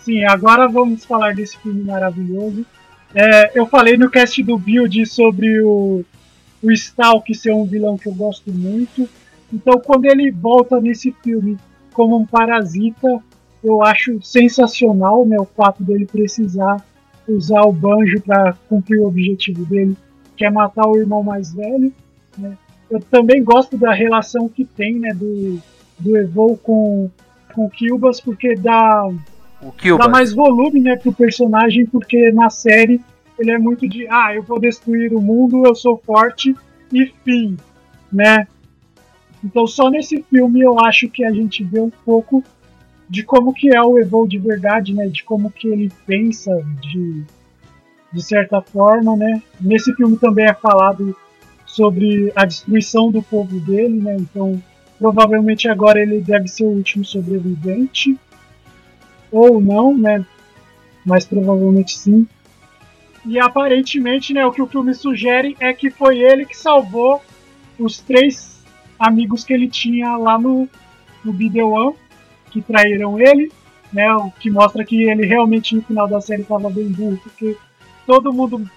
[0.00, 2.66] Sim, agora vamos falar desse filme maravilhoso.
[3.14, 6.04] É, eu falei no cast do Build sobre o,
[6.62, 9.08] o Stalk ser um vilão que eu gosto muito.
[9.50, 11.56] Então, quando ele volta nesse filme
[11.94, 13.22] como um parasita,
[13.64, 16.84] eu acho sensacional né, o fato dele precisar
[17.26, 19.96] usar o banjo para cumprir o objetivo dele,
[20.36, 21.92] que é matar o irmão mais velho.
[22.38, 22.56] Né.
[22.90, 25.60] Eu também gosto da relação que tem né, do,
[25.98, 27.10] do Evo com,
[27.54, 29.08] com o Kilbas, porque dá
[29.62, 33.00] o Dá mais volume, né, pro personagem, porque na série
[33.38, 36.54] ele é muito de, ah, eu vou destruir o mundo, eu sou forte
[36.92, 37.56] e fim,
[38.12, 38.46] né?
[39.42, 42.44] Então só nesse filme eu acho que a gente vê um pouco
[43.08, 45.06] de como que é o Evol de verdade, né?
[45.06, 47.24] De como que ele pensa de,
[48.12, 49.42] de certa forma, né?
[49.60, 51.16] Nesse filme também é falado
[51.72, 54.16] sobre a destruição do povo dele, né?
[54.16, 54.62] Então
[54.98, 58.16] provavelmente agora ele deve ser o último sobrevivente.
[59.30, 60.24] Ou não, né?
[61.04, 62.26] Mas provavelmente sim.
[63.24, 67.22] E aparentemente, né, o que o filme sugere é que foi ele que salvou
[67.78, 68.62] os três
[68.98, 70.68] amigos que ele tinha lá no,
[71.24, 71.94] no Bidewan,
[72.50, 73.50] que traíram ele,
[73.92, 74.12] né?
[74.14, 77.56] O que mostra que ele realmente no final da série estava bem burro, porque
[78.06, 78.68] todo mundo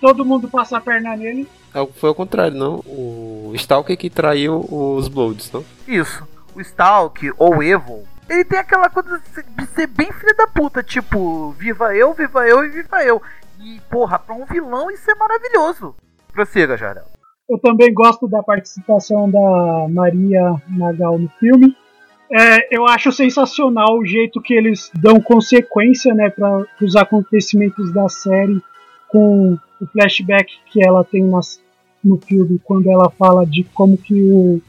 [0.00, 1.48] todo mundo passa a perna nele.
[1.74, 2.76] É, foi ao contrário, não?
[2.86, 5.64] O Stalker que traiu os Bloods, não?
[5.88, 6.26] Isso.
[6.54, 9.20] O Stalk ou Evil, ele tem aquela coisa
[9.58, 13.20] de ser bem filho da puta, tipo, viva eu, viva eu e viva eu.
[13.60, 15.94] E, porra, pra um vilão isso é maravilhoso.
[16.32, 17.04] Prossiga, Jarel.
[17.48, 21.76] Eu também gosto da participação da Maria Nagal no filme.
[22.32, 28.08] É, eu acho sensacional o jeito que eles dão consequência né, para os acontecimentos da
[28.08, 28.62] série
[29.08, 31.60] com o flashback que ela tem nas,
[32.04, 34.60] no filme quando ela fala de como que o,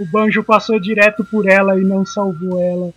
[0.00, 2.92] o Banjo passou direto por ela e não salvou ela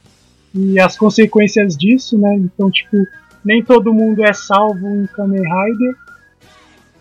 [0.54, 2.36] e as consequências disso, né?
[2.36, 2.98] Então, tipo,
[3.44, 5.96] nem todo mundo é salvo em Kamen Rider.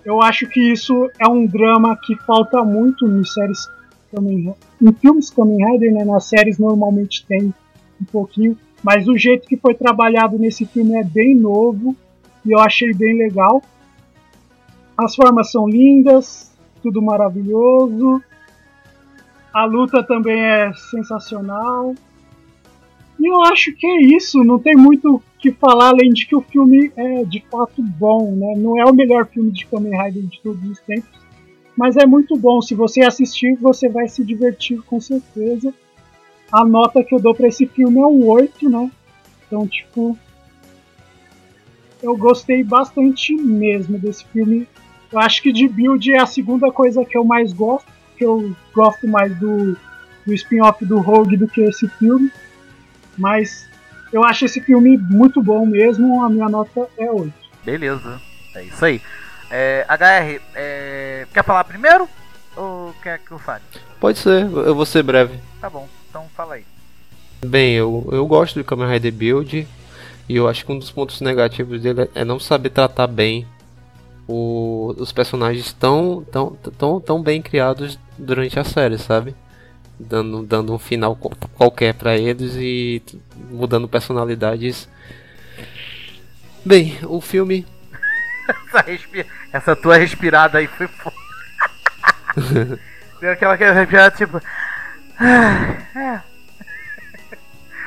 [0.05, 3.69] Eu acho que isso é um drama que falta muito em séries
[4.13, 7.53] Kamen Em filmes Kamen Rider, né, nas séries normalmente tem
[8.01, 11.95] um pouquinho, mas o jeito que foi trabalhado nesse filme é bem novo
[12.45, 13.63] e eu achei bem legal.
[14.97, 16.50] As formas são lindas,
[16.83, 18.23] tudo maravilhoso.
[19.53, 21.95] A luta também é sensacional.
[23.19, 26.35] E eu acho que é isso, não tem muito o que falar além de que
[26.35, 28.55] o filme é de fato bom, né?
[28.57, 31.11] Não é o melhor filme de Kamen Rider de todos os tempos,
[31.77, 32.63] mas é muito bom.
[32.63, 35.75] Se você assistir, você vai se divertir com certeza.
[36.51, 38.91] A nota que eu dou para esse filme é um 8, né?
[39.47, 40.17] Então, tipo,
[42.03, 44.67] eu gostei bastante mesmo desse filme.
[45.13, 47.87] Eu acho que de Build é a segunda coisa que eu mais gosto,
[48.17, 49.77] que eu gosto mais do,
[50.25, 52.31] do spin-off do Rogue do que esse filme.
[53.19, 53.69] Mas
[54.13, 57.33] eu acho esse filme muito bom mesmo, a minha nota é 8.
[57.65, 58.21] Beleza,
[58.55, 59.01] é isso aí.
[59.51, 62.09] É, HR, é, quer falar primeiro?
[62.57, 63.63] Ou quer que eu fale?
[63.99, 65.39] Pode ser, eu vou ser breve.
[65.61, 66.65] Tá bom, então fala aí.
[67.45, 69.67] Bem, eu, eu gosto do Kamen Rider Build
[70.29, 73.47] e eu acho que um dos pontos negativos dele é não saber tratar bem
[74.31, 79.35] o, os personagens tão, tão, tão, tão bem criados durante a série, sabe?
[80.01, 81.15] dando, dando um final
[81.55, 83.03] qualquer para eles e
[83.51, 84.89] mudando personalidades.
[86.65, 87.67] Bem, o filme.
[88.67, 89.27] essa, respi...
[89.53, 91.17] essa tua respirada aí foi foda.
[93.21, 94.41] Deu aquela que respirada tipo.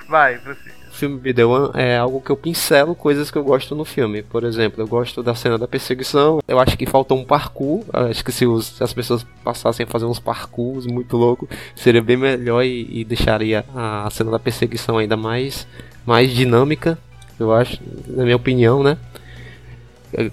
[0.08, 0.73] Vai, você
[1.04, 4.24] filme Be The One é algo que eu pincelo coisas que eu gosto no filme.
[4.24, 6.40] Por exemplo, eu gosto da cena da perseguição.
[6.48, 7.84] Eu acho que faltou um parkour.
[7.92, 12.02] Acho que se, os, se as pessoas passassem a fazer uns parkours muito louco, seria
[12.02, 15.68] bem melhor e, e deixaria a cena da perseguição ainda mais,
[16.06, 16.98] mais dinâmica.
[17.38, 18.98] Eu acho, na minha opinião, né?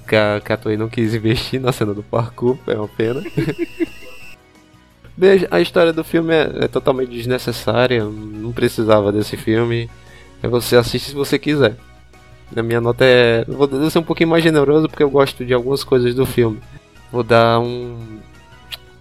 [0.06, 3.22] Que a, que a Toei não quis investir na cena do parkour, é uma pena.
[5.50, 9.90] A história do filme é, é, totalmente desnecessária, não precisava desse filme.
[10.42, 11.76] É você assiste se você quiser.
[12.56, 13.44] A minha nota é.
[13.44, 16.60] Vou ser um pouquinho mais generoso porque eu gosto de algumas coisas do filme.
[17.12, 18.20] Vou dar um.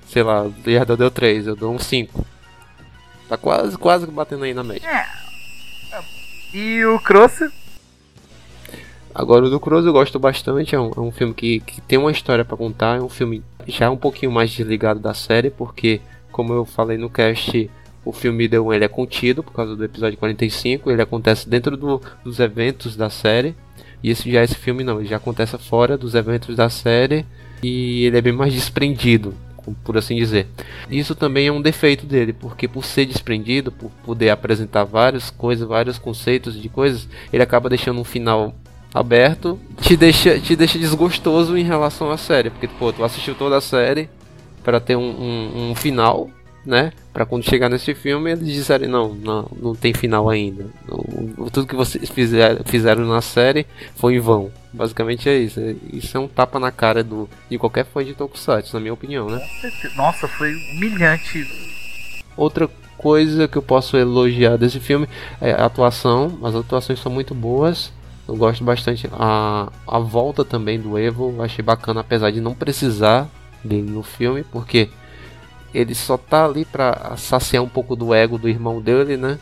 [0.07, 2.25] Sei lá, o Yardel deu 3, eu dou um 5.
[3.27, 4.87] Tá quase, quase batendo aí na média.
[4.87, 5.05] É.
[6.53, 7.41] E o Cross?
[9.13, 11.99] Agora o do Cross eu gosto bastante, é um, é um filme que, que tem
[11.99, 16.01] uma história para contar, é um filme já um pouquinho mais desligado da série, porque,
[16.31, 17.69] como eu falei no cast,
[18.09, 22.01] o filme deu ele é contido por causa do episódio 45, ele acontece dentro do,
[22.23, 23.55] dos eventos da série.
[24.01, 27.25] E esse já esse filme não, ele já acontece fora dos eventos da série
[27.61, 29.33] e ele é bem mais desprendido,
[29.83, 30.47] por assim dizer.
[30.89, 35.67] Isso também é um defeito dele, porque por ser desprendido, por poder apresentar várias coisas,
[35.67, 38.55] vários conceitos de coisas, ele acaba deixando um final
[38.93, 43.57] aberto, te deixa, te deixa desgostoso em relação à série, porque pô, tu assistiu toda
[43.57, 44.09] a série
[44.63, 46.29] para ter um, um, um final
[46.69, 46.93] né?
[47.11, 50.67] Para quando chegar nesse filme eles disserem não, não, não tem final ainda.
[50.87, 53.65] Não, tudo que vocês fizeram, fizeram na série
[53.95, 54.51] foi em vão.
[54.71, 55.59] Basicamente é isso.
[55.91, 59.27] Isso é um tapa na cara do, de qualquer fã de Tokusatsu, na minha opinião,
[59.27, 59.41] né?
[59.95, 61.43] Nossa, foi humilhante.
[62.37, 65.09] Outra coisa que eu posso elogiar desse filme
[65.41, 66.37] é a atuação.
[66.43, 67.91] As atuações são muito boas.
[68.27, 71.41] Eu gosto bastante a, a volta também do Evo.
[71.41, 73.27] Achei bacana, apesar de não precisar
[73.63, 74.87] dele no filme, porque
[75.73, 79.37] ele só tá ali pra saciar um pouco do ego do irmão dele, né?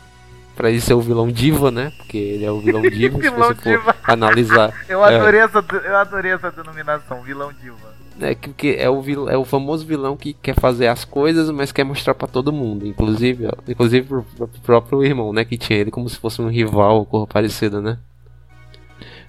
[0.56, 1.92] Pra ele ser o vilão diva, né?
[1.96, 4.74] Porque ele é o vilão diva, se você for analisar.
[4.88, 5.44] eu, adorei é.
[5.44, 7.98] essa, eu adorei essa denominação, vilão diva.
[8.20, 11.50] É que, que é, o vil, é o famoso vilão que quer fazer as coisas,
[11.50, 15.56] mas quer mostrar para todo mundo, inclusive, ó, inclusive pro, pro próprio irmão, né, que
[15.56, 17.96] tinha ele como se fosse um rival ou coisa parecida, né?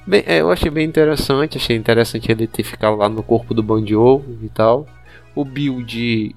[0.08, 3.62] Bem, é, eu achei bem interessante, achei interessante ele ter ficado lá no corpo do
[3.62, 4.88] Banjo e tal.
[5.36, 6.36] O build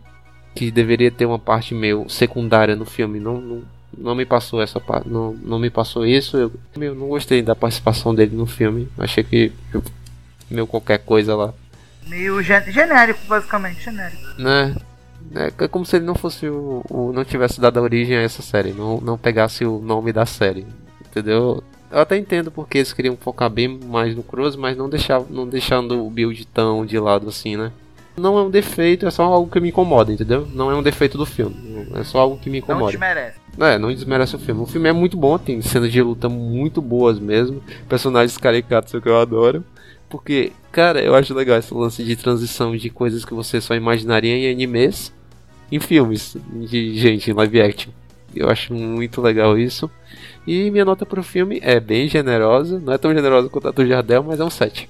[0.54, 3.62] que deveria ter uma parte meio secundária no filme não, não,
[3.96, 6.36] não me passou essa parte, não, não me passou isso.
[6.36, 8.88] Eu, eu não gostei da participação dele no filme.
[8.98, 9.52] Achei que
[10.50, 11.52] meio qualquer coisa lá.
[12.06, 14.22] Meio gen genérico, basicamente, genérico.
[14.38, 14.76] Né?
[15.34, 18.42] É, é como se ele não fosse o, o, não tivesse dado origem a essa
[18.42, 20.66] série, não, não pegasse o nome da série,
[21.00, 21.62] entendeu?
[21.90, 25.46] Eu até entendo porque eles queriam focar bem mais no Cruz, mas não, deixar, não
[25.46, 27.70] deixando o build tão de lado assim, né?
[28.16, 30.46] Não é um defeito, é só algo que me incomoda, entendeu?
[30.52, 32.84] Não é um defeito do filme, é só algo que me incomoda.
[32.84, 33.38] Não desmerece.
[33.58, 34.62] É, não desmerece o filme.
[34.62, 39.08] O filme é muito bom, tem cenas de luta muito boas mesmo, personagens caricatos que
[39.08, 39.64] eu adoro.
[40.10, 44.36] Porque, cara, eu acho legal esse lance de transição de coisas que você só imaginaria
[44.36, 45.10] em animes
[45.70, 46.36] em filmes
[46.68, 47.90] de gente em live action.
[48.34, 49.90] Eu acho muito legal isso.
[50.46, 53.86] E minha nota pro filme é bem generosa, não é tão generosa quanto a do
[53.86, 54.88] Jardel, mas é um 7.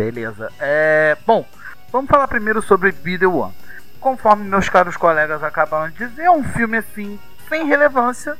[0.00, 0.50] Beleza.
[0.58, 1.44] É, bom,
[1.92, 3.52] vamos falar primeiro sobre Be The One.
[4.00, 7.20] Conforme meus caros colegas acabaram de dizer, é um filme assim,
[7.50, 8.34] sem relevância,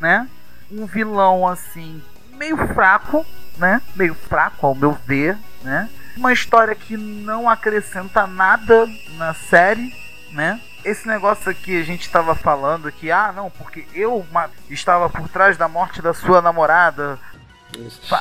[0.00, 0.28] né?
[0.68, 3.24] Um vilão assim, meio fraco,
[3.56, 3.80] né?
[3.94, 5.88] Meio fraco, ao meu ver, né?
[6.16, 8.84] Uma história que não acrescenta nada
[9.16, 9.94] na série,
[10.32, 10.60] né?
[10.84, 14.26] Esse negócio aqui a gente estava falando que, ah, não, porque eu
[14.68, 17.20] estava por trás da morte da sua namorada.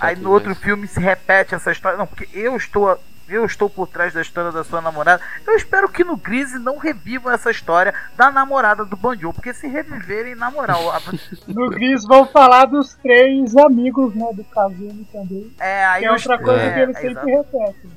[0.01, 1.97] Aí no outro filme se repete essa história.
[1.97, 5.21] Não, porque eu estou eu estou por trás da história da sua namorada.
[5.45, 9.67] Eu espero que no Grise não revivam essa história da namorada do Banjo, porque se
[9.67, 10.81] reviverem, na moral.
[11.47, 15.51] no Grise vão falar dos três amigos, né, do Kazumi também.
[15.59, 17.91] É, aí que é outra coisa é, que eles é, sempre repetem.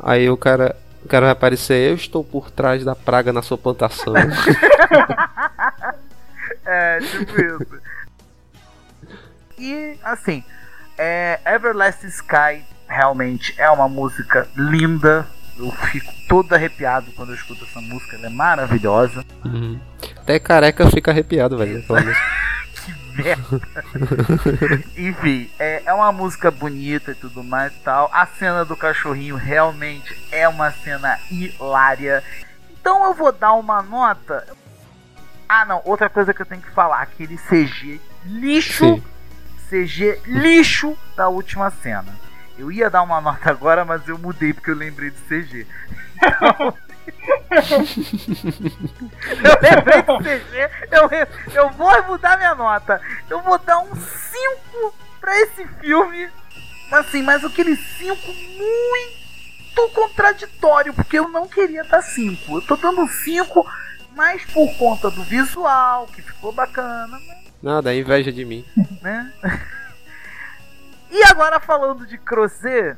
[0.00, 3.58] Aí o cara, o cara vai aparecer, eu estou por trás da praga na sua
[3.58, 4.14] plantação.
[6.64, 7.66] é, tipo isso.
[9.58, 10.44] E assim,
[10.98, 15.26] é, Everlasting Sky realmente é uma música linda.
[15.56, 19.24] Eu fico todo arrepiado quando eu escuto essa música, ela é maravilhosa.
[19.44, 19.80] Uhum.
[20.16, 21.82] Até careca fica arrepiado, velho.
[22.84, 23.60] que merda.
[24.96, 28.10] Enfim, é, é uma música bonita e tudo mais e tal.
[28.12, 32.22] A cena do cachorrinho realmente é uma cena hilária.
[32.80, 34.46] Então eu vou dar uma nota.
[35.48, 38.84] Ah, não, outra coisa que eu tenho que falar: aquele CG lixo.
[38.84, 39.02] Sim.
[39.68, 42.16] CG lixo da última cena.
[42.58, 45.66] Eu ia dar uma nota agora, mas eu mudei porque eu lembrei do CG.
[46.58, 46.74] eu
[49.62, 51.08] lembrei do CG, eu,
[51.54, 53.00] eu vou mudar minha nota.
[53.30, 56.28] Eu vou dar um 5 pra esse filme.
[56.90, 62.56] Assim, mas aquele 5 muito contraditório, porque eu não queria dar 5.
[62.56, 63.66] Eu tô dando 5,
[64.16, 67.20] mas por conta do visual, que ficou bacana.
[67.62, 68.64] Nada, é inveja de mim.
[69.02, 69.32] Né?
[71.10, 72.94] E agora falando de Crozet,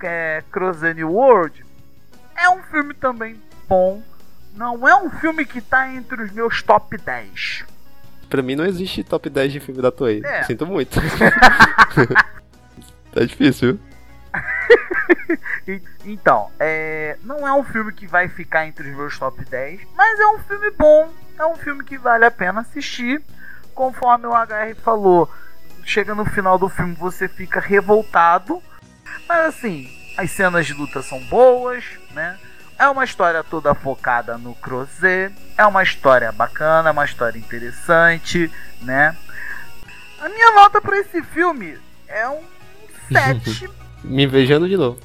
[0.00, 1.66] é, Crozet New World,
[2.36, 3.36] é um filme também
[3.68, 4.00] bom.
[4.54, 7.64] Não é um filme que tá entre os meus top 10.
[8.30, 10.22] Pra mim não existe top 10 de filme da Toei.
[10.24, 10.44] É.
[10.44, 11.00] Sinto muito.
[13.12, 13.76] tá difícil,
[16.04, 20.20] então, é, não é um filme que vai ficar entre os meus top 10, mas
[20.20, 23.22] é um filme bom, é um filme que vale a pena assistir.
[23.74, 25.30] Conforme o HR falou,
[25.84, 28.62] chega no final do filme você fica revoltado.
[29.28, 32.38] Mas assim, as cenas de luta são boas, né?
[32.78, 35.32] É uma história toda focada no Crozet.
[35.56, 38.50] É uma história bacana, uma história interessante,
[38.80, 39.16] né?
[40.20, 42.42] A minha nota para esse filme é um
[43.12, 43.68] 7.
[44.04, 44.98] Me invejando de novo.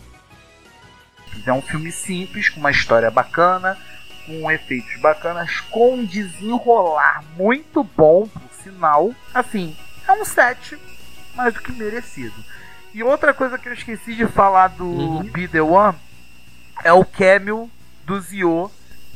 [1.46, 3.78] É um filme simples, com uma história bacana,
[4.26, 8.28] com efeitos bacanas, com um desenrolar muito bom,
[8.68, 9.16] por sinal.
[9.34, 9.76] Assim,
[10.08, 10.78] é um 7
[11.36, 12.36] mais do que merecido.
[12.94, 15.24] E outra coisa que eu esqueci de falar do uhum.
[15.24, 15.98] Be The One
[16.84, 17.70] é o cameo
[18.06, 18.72] do Zio,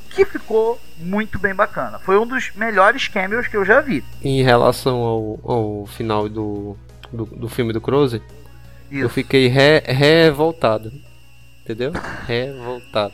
[0.10, 2.00] que ficou muito bem bacana.
[2.00, 4.04] Foi um dos melhores cameos que eu já vi.
[4.24, 6.78] Em relação ao, ao final do,
[7.12, 8.22] do, do filme do Cruze,
[8.92, 10.92] eu fiquei re, revoltado.
[11.64, 11.94] Entendeu?
[12.28, 13.14] Revoltado.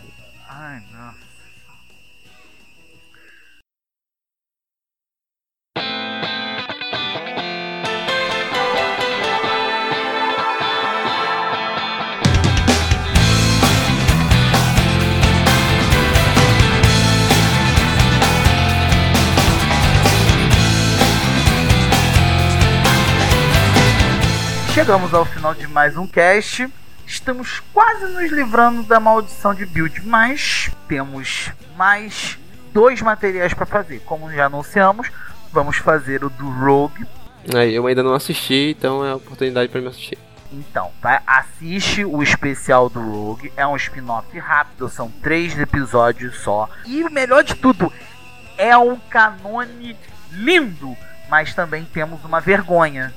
[24.78, 26.70] Chegamos ao final de mais um cast.
[27.04, 32.38] Estamos quase nos livrando da maldição de build, mas temos mais
[32.72, 34.02] dois materiais para fazer.
[34.02, 35.10] Como já anunciamos,
[35.52, 37.08] vamos fazer o do Rogue.
[37.56, 40.20] Aí, eu ainda não assisti, então é a oportunidade para me assistir.
[40.54, 41.24] Então, tá?
[41.26, 43.52] Assiste o especial do Rogue.
[43.58, 46.70] É um spin-off rápido, são três episódios só.
[46.86, 47.92] E o melhor de tudo,
[48.56, 49.98] é um canone
[50.34, 50.96] lindo,
[51.32, 53.12] mas também temos uma vergonha.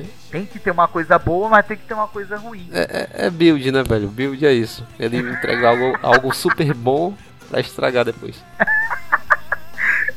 [0.00, 0.10] Tem?
[0.30, 2.68] Tem que ter uma coisa boa, mas tem que ter uma coisa ruim.
[2.72, 4.08] É, é, é build, né, velho?
[4.08, 4.86] Build é isso.
[4.98, 7.14] Ele entrega algo, algo super bom
[7.48, 8.42] pra estragar depois.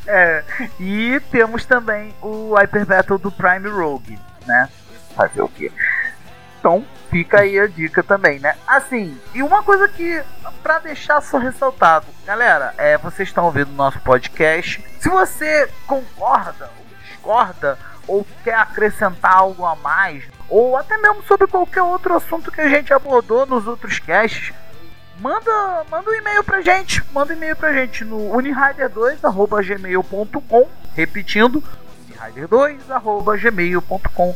[0.10, 0.42] É,
[0.80, 4.70] e temos também o Hyper Battle do Prime Rogue, né?
[5.14, 5.70] Fazer o quê?
[6.60, 8.56] Então, fica aí a dica também, né?
[8.66, 10.24] Assim, e uma coisa que,
[10.64, 14.82] pra deixar só ressaltado, galera, é, vocês estão ouvindo o nosso podcast.
[15.00, 17.78] Se você concorda ou discorda,
[18.08, 22.70] ou quer acrescentar algo a mais, ou até mesmo sobre qualquer outro assunto que a
[22.70, 24.54] gente abordou nos outros casts,
[25.20, 27.04] manda, manda um e-mail pra gente.
[27.14, 30.68] Manda um e-mail pra gente no unihider2.gmail.com.
[30.96, 31.64] Repetindo,
[32.10, 34.36] unihider2.gmail.com.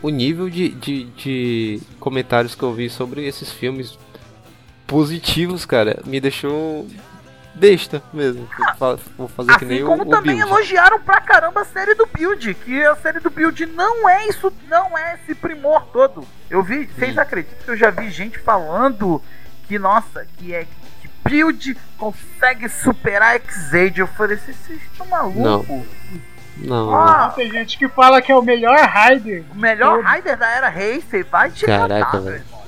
[0.00, 3.98] O nível de, de, de comentários que eu vi sobre esses filmes
[4.86, 6.86] positivos, cara, me deixou
[7.54, 8.48] besta mesmo.
[9.16, 10.50] Vou fazer assim que nem como o, o também Build.
[10.50, 14.52] elogiaram pra caramba a série do Build, que a série do Build não é isso,
[14.68, 16.26] não é esse primor todo.
[16.50, 19.22] Eu vi, vocês acreditam que eu já vi gente falando
[19.68, 20.64] que, nossa, que é
[21.00, 24.00] que Build consegue superar X-Age.
[24.00, 25.86] Eu falei, vocês vocês estão malucos?
[26.58, 26.94] Não.
[26.94, 29.44] Ah, Tem gente que fala que é o melhor Raider.
[29.52, 32.36] o melhor Rider da era Racer vai te Caraca, velho.
[32.36, 32.62] irmão.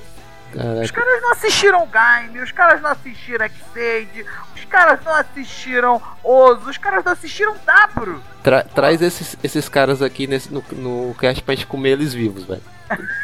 [0.81, 0.93] Os Caraca.
[0.93, 4.25] caras não assistiram Game, os caras não assistiram X-Age,
[4.65, 8.19] os caras não assistiram Ozo, os caras não assistiram W.
[8.43, 12.43] Tra- traz esses, esses caras aqui nesse, no, no cast pra gente comer eles vivos,
[12.45, 12.61] velho.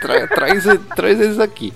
[0.01, 0.63] Tra- traz,
[0.95, 1.73] traz eles aqui.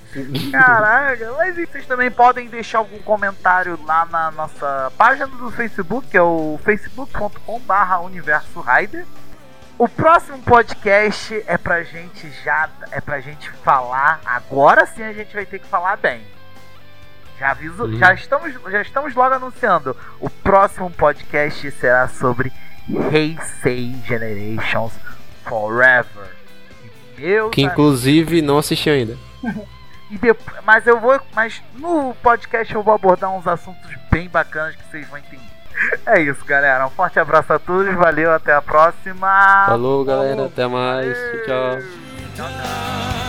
[0.51, 6.18] Caraca, mas vocês também podem deixar algum comentário lá na nossa página do Facebook, que
[6.18, 9.05] é o facebook.com/barra Universo Rider.
[9.78, 12.70] O próximo podcast é pra gente já.
[12.91, 14.22] É pra gente falar.
[14.26, 16.22] Agora sim a gente vai ter que falar bem.
[17.38, 19.96] Já aviso, já estamos, já estamos logo anunciando.
[20.20, 22.52] O próximo podcast será sobre
[23.12, 24.94] Heisei Generations
[25.44, 26.36] Forever.
[27.18, 29.18] Meus Que inclusive não assisti ainda.
[30.10, 34.76] e depois, mas eu vou, mas no podcast eu vou abordar uns assuntos bem bacanas
[34.76, 35.44] que vocês vão entender.
[36.06, 36.88] É isso, galera.
[36.88, 39.66] Um forte abraço a todos, valeu, até a próxima.
[39.66, 40.46] Falou, galera.
[40.46, 41.18] Até mais.
[41.46, 41.80] Tchau.
[42.34, 43.24] Inclusive,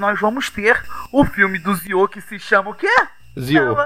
[0.00, 0.82] nós vamos ter
[1.12, 2.88] o filme do Zio que se chama o quê?
[3.38, 3.76] Zio.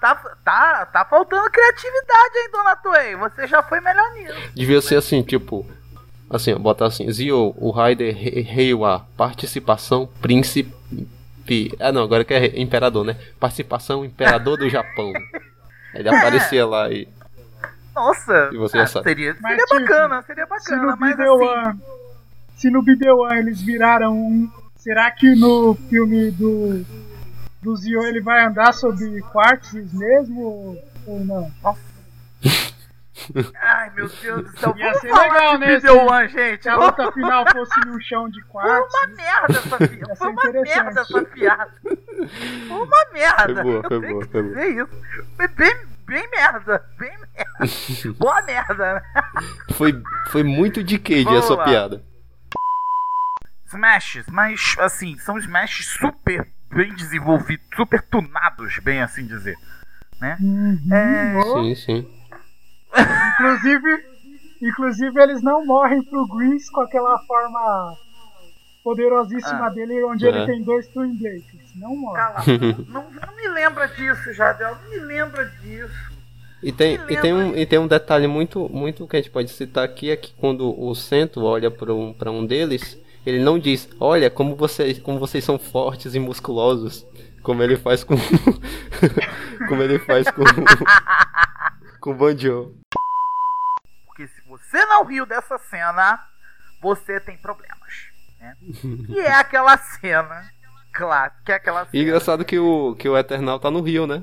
[0.00, 0.14] Tá,
[0.44, 3.16] tá, tá faltando criatividade, hein, Dona Toei?
[3.16, 4.34] Você já foi melhor nisso.
[4.54, 5.66] Devia ser assim, tipo.
[6.28, 10.74] Assim, ó, botar assim, Zio, o Raider Re- Reiwa, participação príncipe.
[11.80, 13.16] Ah não, agora que é imperador, né?
[13.40, 15.12] Participação imperador do Japão.
[15.94, 17.08] Ele aparecia lá e.
[17.94, 19.04] Nossa, E você já ah, sabe.
[19.04, 21.80] seria, seria bacana, seria Se bacana, mas assim.
[22.56, 24.50] Se no Bideu eles viraram um.
[24.76, 26.84] Será que no filme do.
[27.62, 31.50] Do Zio ele vai andar sobre quartzes mesmo ou, não?
[33.60, 34.74] Ai, meu Deus do céu.
[34.76, 35.66] Ia ser legal, né?
[35.76, 36.62] Video se- One, gente.
[36.62, 38.88] Se a luta final fosse num chão de Foi quartzo.
[38.96, 40.06] uma merda essa piada.
[40.10, 41.72] Ia Foi uma merda essa piada.
[41.82, 43.54] Foi uma merda.
[43.54, 44.66] Foi boa, foi boa, foi boa.
[44.66, 44.88] isso.
[45.36, 45.76] Foi bem,
[46.06, 46.84] bem merda.
[46.98, 47.46] Bem merda.
[48.18, 49.02] Boa merda, né?
[49.72, 51.64] Foi, foi muito de Vamos essa lá.
[51.64, 52.02] piada.
[53.66, 59.56] Smashes, mas assim, são smashes super bem desenvolvidos, super tunados, bem assim dizer.
[60.20, 60.36] Né?
[60.40, 60.78] Uhum.
[60.92, 62.08] É, Sim, sim.
[63.34, 64.04] Inclusive,
[64.62, 67.94] inclusive eles não morrem pro Grease com aquela forma
[68.82, 69.70] poderosíssima Ah.
[69.70, 70.28] dele, onde É.
[70.28, 71.74] ele tem dois Twin Breakers.
[71.74, 72.16] Não morre.
[72.16, 72.38] cala,
[72.88, 74.76] não, não me lembra disso, Jadel.
[74.82, 76.16] Não me lembra disso.
[76.62, 79.50] E tem, e, tem um, e tem um detalhe muito, muito que a gente pode
[79.50, 83.58] citar aqui, é que quando o Cento olha para um, pra um deles, ele não
[83.58, 87.04] diz, olha como vocês, como vocês são fortes e musculosos.
[87.42, 88.14] Como ele faz com.
[89.68, 90.42] Como ele faz com.
[92.00, 92.74] com o Banjo.
[94.06, 96.18] Porque se você não riu dessa cena,
[96.82, 97.78] você tem problemas.
[98.40, 98.56] Né?
[99.08, 100.44] E é aquela cena.
[100.92, 102.02] Claro, que é aquela E cena.
[102.02, 104.22] engraçado que o, que o Eternal tá no Rio, né?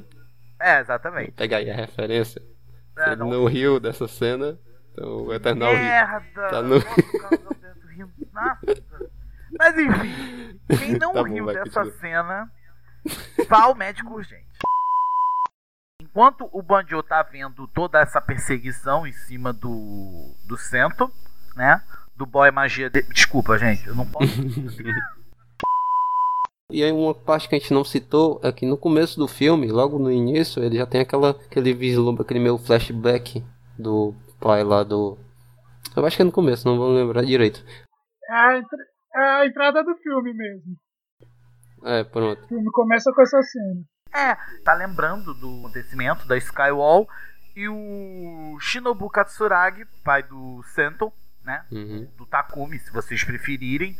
[0.59, 1.31] É, exatamente.
[1.31, 2.41] Pega aí a referência.
[2.97, 4.57] É, ele não- riu dessa cena,
[4.91, 5.71] então o Eternal.
[5.73, 6.49] Merda!
[6.49, 6.79] Tá no-
[7.93, 8.11] Rindo.
[8.33, 9.09] Nossa.
[9.57, 11.99] Mas enfim, quem não Tá bom, riu vai, dessa continua.
[11.99, 12.51] cena,
[13.47, 14.47] vá ao médico urgente.
[16.01, 21.11] Enquanto o Banjo tá vendo toda essa perseguição em cima do, do Sento,
[21.55, 21.81] né?
[22.15, 22.89] Do boy magia.
[22.89, 23.01] De...
[23.03, 24.31] Desculpa, gente, eu não posso.
[26.71, 29.71] E aí uma parte que a gente não citou é que no começo do filme,
[29.71, 33.43] logo no início, ele já tem aquela, aquele vislumbre, aquele meio flashback
[33.77, 35.17] do pai lá do.
[35.95, 37.63] Eu acho que é no começo, não vou lembrar direito.
[38.29, 38.85] É a, entra-
[39.15, 40.75] é a entrada do filme mesmo.
[41.85, 42.43] É, pronto.
[42.43, 43.81] O filme começa com essa cena.
[44.15, 47.07] É, tá lembrando do acontecimento da Skywall
[47.55, 51.11] e o Shinobu Katsuragi, pai do Sento,
[51.43, 51.65] né?
[51.71, 52.07] Uhum.
[52.17, 53.95] Do Takumi, se vocês preferirem.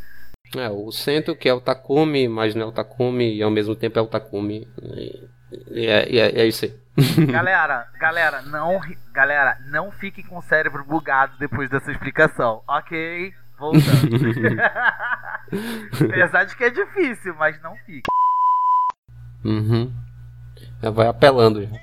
[0.56, 3.74] É, o centro que é o Takumi, mas não é o Takumi, e ao mesmo
[3.74, 4.68] tempo é o Takumi.
[4.82, 5.28] E
[5.70, 6.74] é, e é, é isso aí.
[7.26, 8.80] Galera, galera, não,
[9.12, 13.34] galera, não fiquem com o cérebro bugado depois dessa explicação, ok?
[13.58, 13.82] Voltando.
[16.08, 18.08] Apesar de que é difícil, mas não fique.
[19.44, 19.92] Uhum.
[20.80, 21.80] Já vai apelando já.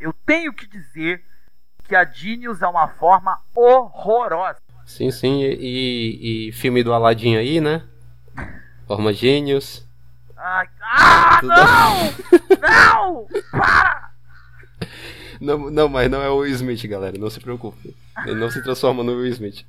[0.00, 1.22] Eu tenho que dizer
[1.84, 4.58] que a Genius é uma forma horrorosa.
[4.86, 7.82] Sim, sim, e, e- filme do Aladdin aí, né?
[8.86, 9.86] Forma Gênios.
[10.38, 12.14] Ai, ah, Tudo- não!
[12.60, 13.26] Não!
[13.50, 14.08] Para!
[15.40, 17.94] Não, não, mas não é o Will Smith, galera, não se preocupe.
[18.26, 19.64] Ele não se transforma no Will Smith.